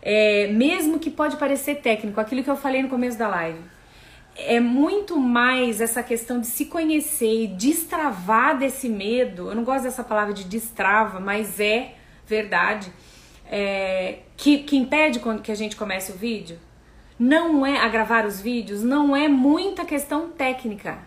[0.02, 3.58] é, mesmo que pode parecer técnico, aquilo que eu falei no começo da live,
[4.36, 9.48] é muito mais essa questão de se conhecer e destravar desse medo.
[9.48, 11.94] Eu não gosto dessa palavra de destrava, mas é
[12.26, 12.92] verdade.
[13.50, 16.58] É, que, que impede que a gente comece o vídeo.
[17.18, 20.98] Não é a gravar os vídeos, não é muita questão técnica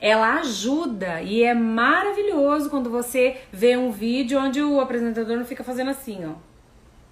[0.00, 5.64] ela ajuda e é maravilhoso quando você vê um vídeo onde o apresentador não fica
[5.64, 6.34] fazendo assim, ó.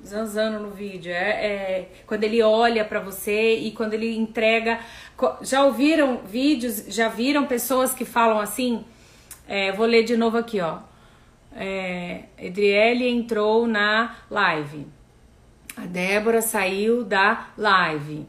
[0.05, 1.13] Zanzando no vídeo.
[1.13, 4.81] É, é quando ele olha para você e quando ele entrega.
[5.43, 8.85] Já ouviram vídeos, já viram pessoas que falam assim?
[9.47, 10.79] É, vou ler de novo aqui, ó.
[11.55, 14.87] É, Edriele entrou na live.
[15.77, 18.27] A Débora saiu da live.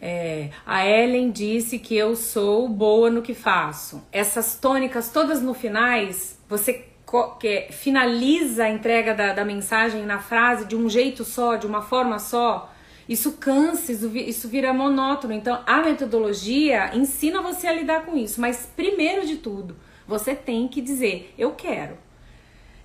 [0.00, 4.02] É, a Ellen disse que eu sou boa no que faço.
[4.10, 6.86] Essas tônicas todas no finais, você
[7.72, 12.18] finaliza a entrega da, da mensagem na frase de um jeito só, de uma forma
[12.20, 12.72] só,
[13.08, 15.34] isso cansa, isso, isso vira monótono.
[15.34, 18.40] Então, a metodologia ensina você a lidar com isso.
[18.40, 21.98] Mas, primeiro de tudo, você tem que dizer: eu quero.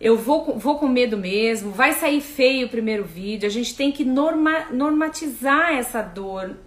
[0.01, 3.47] Eu vou, vou com medo mesmo, vai sair feio o primeiro vídeo.
[3.47, 6.57] A gente tem que norma, normatizar essa dor,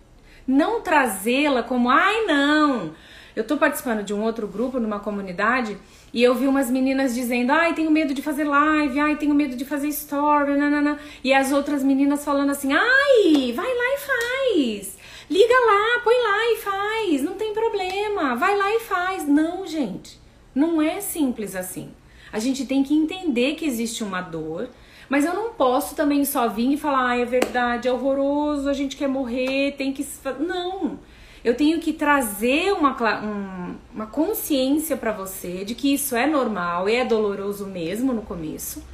[0.49, 2.93] não trazê-la como, ai não,
[3.37, 5.77] Eu tô participando de um outro grupo, numa comunidade,
[6.13, 9.55] e eu vi umas meninas dizendo: ai, tenho medo de fazer live, ai, tenho medo
[9.55, 10.99] de fazer story, nanana.
[11.23, 14.99] E as outras meninas falando assim: ai, vai lá e faz.
[15.31, 19.29] Liga lá, põe lá e faz, não tem problema, vai lá e faz.
[19.29, 20.19] Não, gente,
[20.55, 21.91] não é simples assim.
[22.33, 24.69] A gente tem que entender que existe uma dor,
[25.09, 28.73] mas eu não posso também só vir e falar, ah, é verdade, é horroroso, a
[28.73, 30.07] gente quer morrer, tem que.
[30.39, 30.99] Não!
[31.45, 36.89] Eu tenho que trazer uma, um, uma consciência para você de que isso é normal,
[36.89, 38.85] é doloroso mesmo no começo,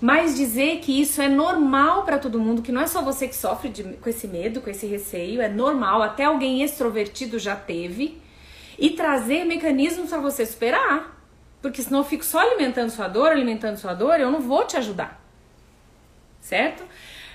[0.00, 3.34] mas dizer que isso é normal para todo mundo, que não é só você que
[3.34, 8.20] sofre de, com esse medo, com esse receio, é normal, até alguém extrovertido já teve,
[8.78, 11.16] e trazer mecanismos para você superar.
[11.60, 14.76] Porque senão eu fico só alimentando sua dor, alimentando sua dor, eu não vou te
[14.76, 15.17] ajudar.
[16.48, 16.82] Certo?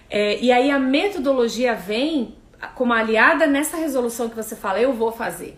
[0.09, 2.33] É, e aí a metodologia vem
[2.73, 5.55] como aliada nessa resolução que você fala, eu vou fazer.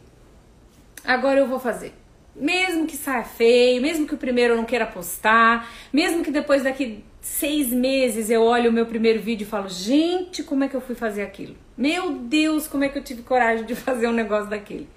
[1.06, 1.94] Agora eu vou fazer.
[2.36, 6.64] Mesmo que saia feio, mesmo que o primeiro eu não queira postar, mesmo que depois
[6.64, 10.76] daqui seis meses eu olhe o meu primeiro vídeo e falo, gente, como é que
[10.76, 11.56] eu fui fazer aquilo?
[11.78, 14.90] Meu Deus, como é que eu tive coragem de fazer um negócio daquele?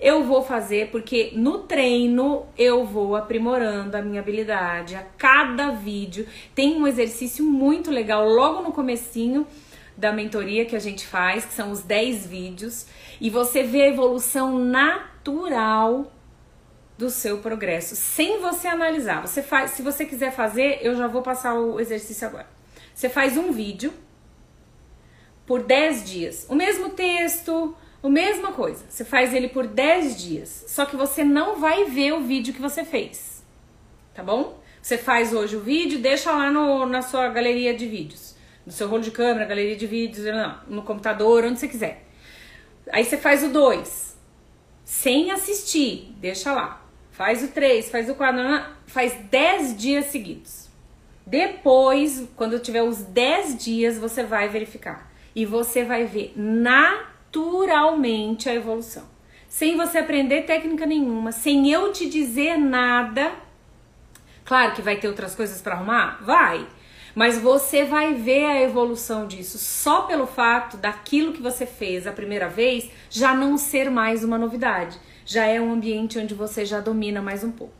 [0.00, 4.94] Eu vou fazer porque no treino eu vou aprimorando a minha habilidade.
[4.94, 9.46] A cada vídeo tem um exercício muito legal logo no comecinho
[9.96, 12.86] da mentoria que a gente faz, que são os 10 vídeos,
[13.20, 16.12] e você vê a evolução natural
[16.98, 19.26] do seu progresso, sem você analisar.
[19.26, 22.46] Você faz, se você quiser fazer, eu já vou passar o exercício agora.
[22.94, 23.92] Você faz um vídeo
[25.46, 27.74] por 10 dias, o mesmo texto,
[28.06, 28.84] a mesma coisa.
[28.88, 32.60] Você faz ele por 10 dias, só que você não vai ver o vídeo que
[32.60, 33.44] você fez.
[34.14, 34.60] Tá bom?
[34.80, 38.88] Você faz hoje o vídeo, deixa lá no, na sua galeria de vídeos no seu
[38.88, 40.26] rolo de câmera, galeria de vídeos,
[40.66, 42.04] no computador, onde você quiser.
[42.90, 44.18] Aí você faz o 2,
[44.84, 46.84] sem assistir, deixa lá.
[47.12, 48.40] Faz o 3, faz o 4,
[48.86, 50.68] faz 10 dias seguidos.
[51.24, 55.10] Depois, quando tiver os 10 dias, você vai verificar.
[55.34, 56.32] E você vai ver
[57.36, 59.04] naturalmente a evolução.
[59.48, 63.32] Sem você aprender técnica nenhuma, sem eu te dizer nada.
[64.44, 66.22] Claro que vai ter outras coisas para arrumar?
[66.24, 66.66] Vai.
[67.14, 72.12] Mas você vai ver a evolução disso só pelo fato daquilo que você fez a
[72.12, 74.98] primeira vez já não ser mais uma novidade.
[75.24, 77.74] Já é um ambiente onde você já domina mais um pouco.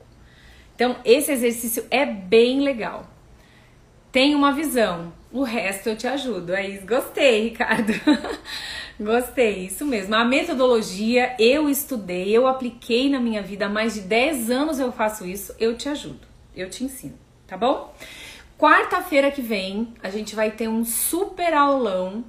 [0.75, 3.11] Então, esse exercício é bem legal.
[4.11, 6.55] Tem uma visão, o resto eu te ajudo.
[6.55, 7.93] Aí, gostei, Ricardo.
[8.99, 10.15] Gostei, isso mesmo.
[10.15, 14.91] A metodologia eu estudei, eu apliquei na minha vida há mais de 10 anos eu
[14.91, 17.95] faço isso, eu te ajudo, eu te ensino, tá bom?
[18.59, 22.25] Quarta-feira que vem, a gente vai ter um super aulão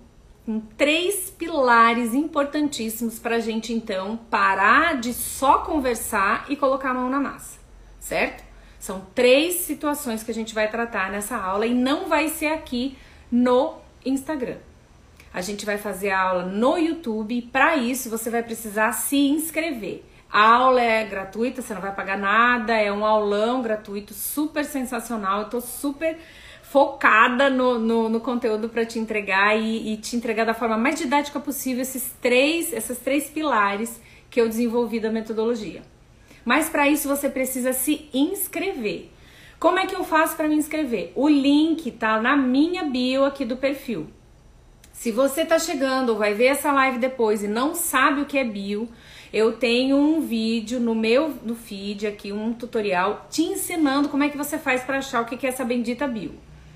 [0.45, 6.93] com três pilares importantíssimos para a gente então parar de só conversar e colocar a
[6.93, 7.59] mão na massa,
[7.97, 8.43] certo?
[8.77, 12.97] São três situações que a gente vai tratar nessa aula e não vai ser aqui
[13.31, 13.75] no
[14.05, 14.57] Instagram.
[15.37, 20.03] A gente vai fazer a aula no YouTube para isso você vai precisar se inscrever.
[20.31, 25.41] A aula é gratuita, você não vai pagar nada, é um aulão gratuito, super sensacional.
[25.41, 26.17] Eu tô super
[26.63, 30.97] focada no, no, no conteúdo para te entregar e, e, te entregar da forma mais
[30.97, 34.01] didática possível esses três, essas três pilares
[34.31, 35.83] que eu desenvolvi da metodologia.
[36.43, 39.11] Mas para isso você precisa se inscrever.
[39.59, 41.11] Como é que eu faço para me inscrever?
[41.13, 44.16] O link tá na minha bio aqui do perfil.
[44.97, 48.35] Se você tá chegando ou vai ver essa live depois e não sabe o que
[48.35, 48.89] é bio,
[49.31, 54.29] eu tenho um vídeo no meu no feed aqui, um tutorial te ensinando como é
[54.29, 56.33] que você faz para achar o que é essa bendita bio,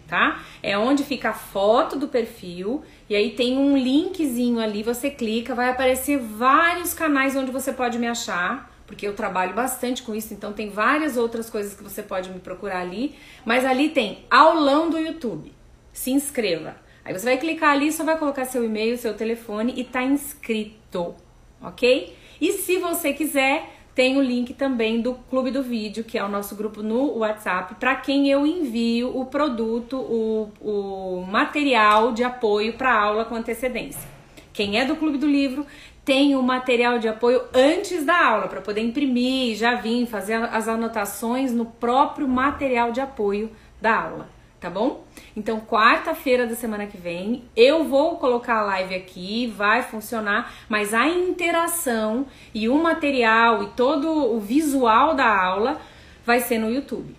[0.07, 0.39] tá?
[0.61, 5.55] É onde fica a foto do perfil e aí tem um linkzinho ali, você clica,
[5.55, 10.31] vai aparecer vários canais onde você pode me achar porque eu trabalho bastante com isso,
[10.31, 14.91] então tem várias outras coisas que você pode me procurar ali, mas ali tem aulão
[14.91, 15.51] do YouTube.
[15.91, 16.80] Se inscreva.
[17.03, 21.15] Aí você vai clicar ali, só vai colocar seu e-mail, seu telefone e tá inscrito,
[21.61, 22.15] ok?
[22.39, 26.29] E se você quiser, tem o link também do Clube do Vídeo, que é o
[26.29, 32.73] nosso grupo no WhatsApp, para quem eu envio o produto, o, o material de apoio
[32.73, 34.07] para aula com antecedência.
[34.53, 35.65] Quem é do Clube do Livro
[36.05, 40.67] tem o material de apoio antes da aula, para poder imprimir, já vir fazer as
[40.67, 43.51] anotações no próprio material de apoio
[43.81, 45.03] da aula tá bom?
[45.35, 50.93] Então, quarta-feira da semana que vem, eu vou colocar a live aqui, vai funcionar, mas
[50.93, 55.81] a interação e o material e todo o visual da aula
[56.23, 57.15] vai ser no YouTube,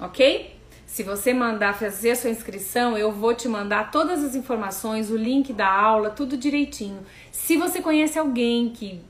[0.00, 0.54] ok?
[0.86, 5.16] Se você mandar fazer a sua inscrição, eu vou te mandar todas as informações, o
[5.16, 7.00] link da aula, tudo direitinho.
[7.32, 9.02] Se você conhece alguém que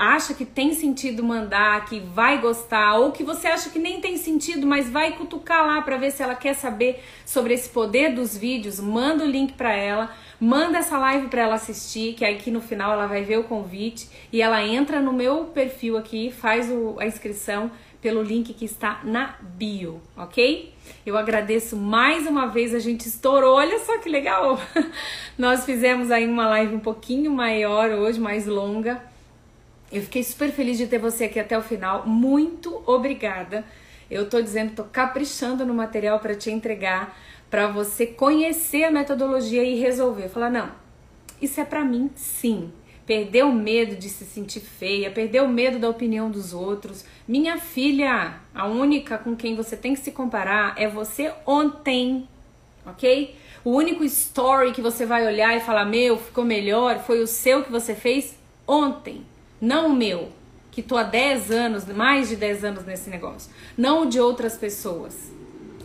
[0.00, 4.16] acha que tem sentido mandar, que vai gostar, ou que você acha que nem tem
[4.16, 8.34] sentido, mas vai cutucar lá para ver se ela quer saber sobre esse poder dos
[8.34, 10.10] vídeos, manda o link para ela,
[10.40, 14.08] manda essa live para ela assistir, que aqui no final ela vai ver o convite
[14.32, 17.70] e ela entra no meu perfil aqui, faz o, a inscrição
[18.00, 20.72] pelo link que está na bio, ok?
[21.04, 24.58] Eu agradeço mais uma vez, a gente estourou, olha só que legal!
[25.36, 29.09] Nós fizemos aí uma live um pouquinho maior hoje, mais longa.
[29.92, 32.06] Eu fiquei super feliz de ter você aqui até o final.
[32.06, 33.64] Muito obrigada.
[34.10, 37.16] Eu tô dizendo, tô caprichando no material para te entregar,
[37.48, 40.28] para você conhecer a metodologia e resolver.
[40.28, 40.70] Falar, não,
[41.40, 42.72] isso é para mim, sim.
[43.06, 47.04] Perder o medo de se sentir feia, perder o medo da opinião dos outros.
[47.26, 52.28] Minha filha, a única com quem você tem que se comparar é você ontem,
[52.86, 53.34] ok?
[53.64, 57.64] O único story que você vai olhar e falar, meu, ficou melhor, foi o seu
[57.64, 59.24] que você fez ontem,
[59.60, 60.30] não o meu,
[60.70, 64.56] que tô há 10 anos, mais de 10 anos nesse negócio, não o de outras
[64.56, 65.32] pessoas,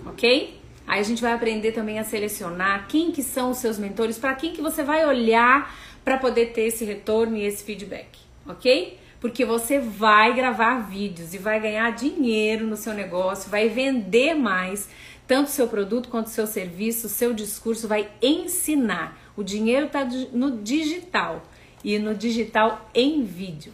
[0.06, 0.60] ok?
[0.88, 4.36] Aí a gente vai aprender também a selecionar quem que são os seus mentores, para
[4.36, 9.00] quem que você vai olhar para poder ter esse retorno e esse feedback, ok?
[9.20, 14.88] Porque você vai gravar vídeos e vai ganhar dinheiro no seu negócio, vai vender mais,
[15.28, 19.20] tanto seu produto quanto seu serviço, seu discurso vai ensinar.
[19.36, 21.42] O dinheiro está no digital
[21.86, 23.72] e no digital em vídeo.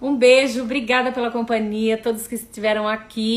[0.00, 3.32] Um beijo, obrigada pela companhia, todos que estiveram aqui.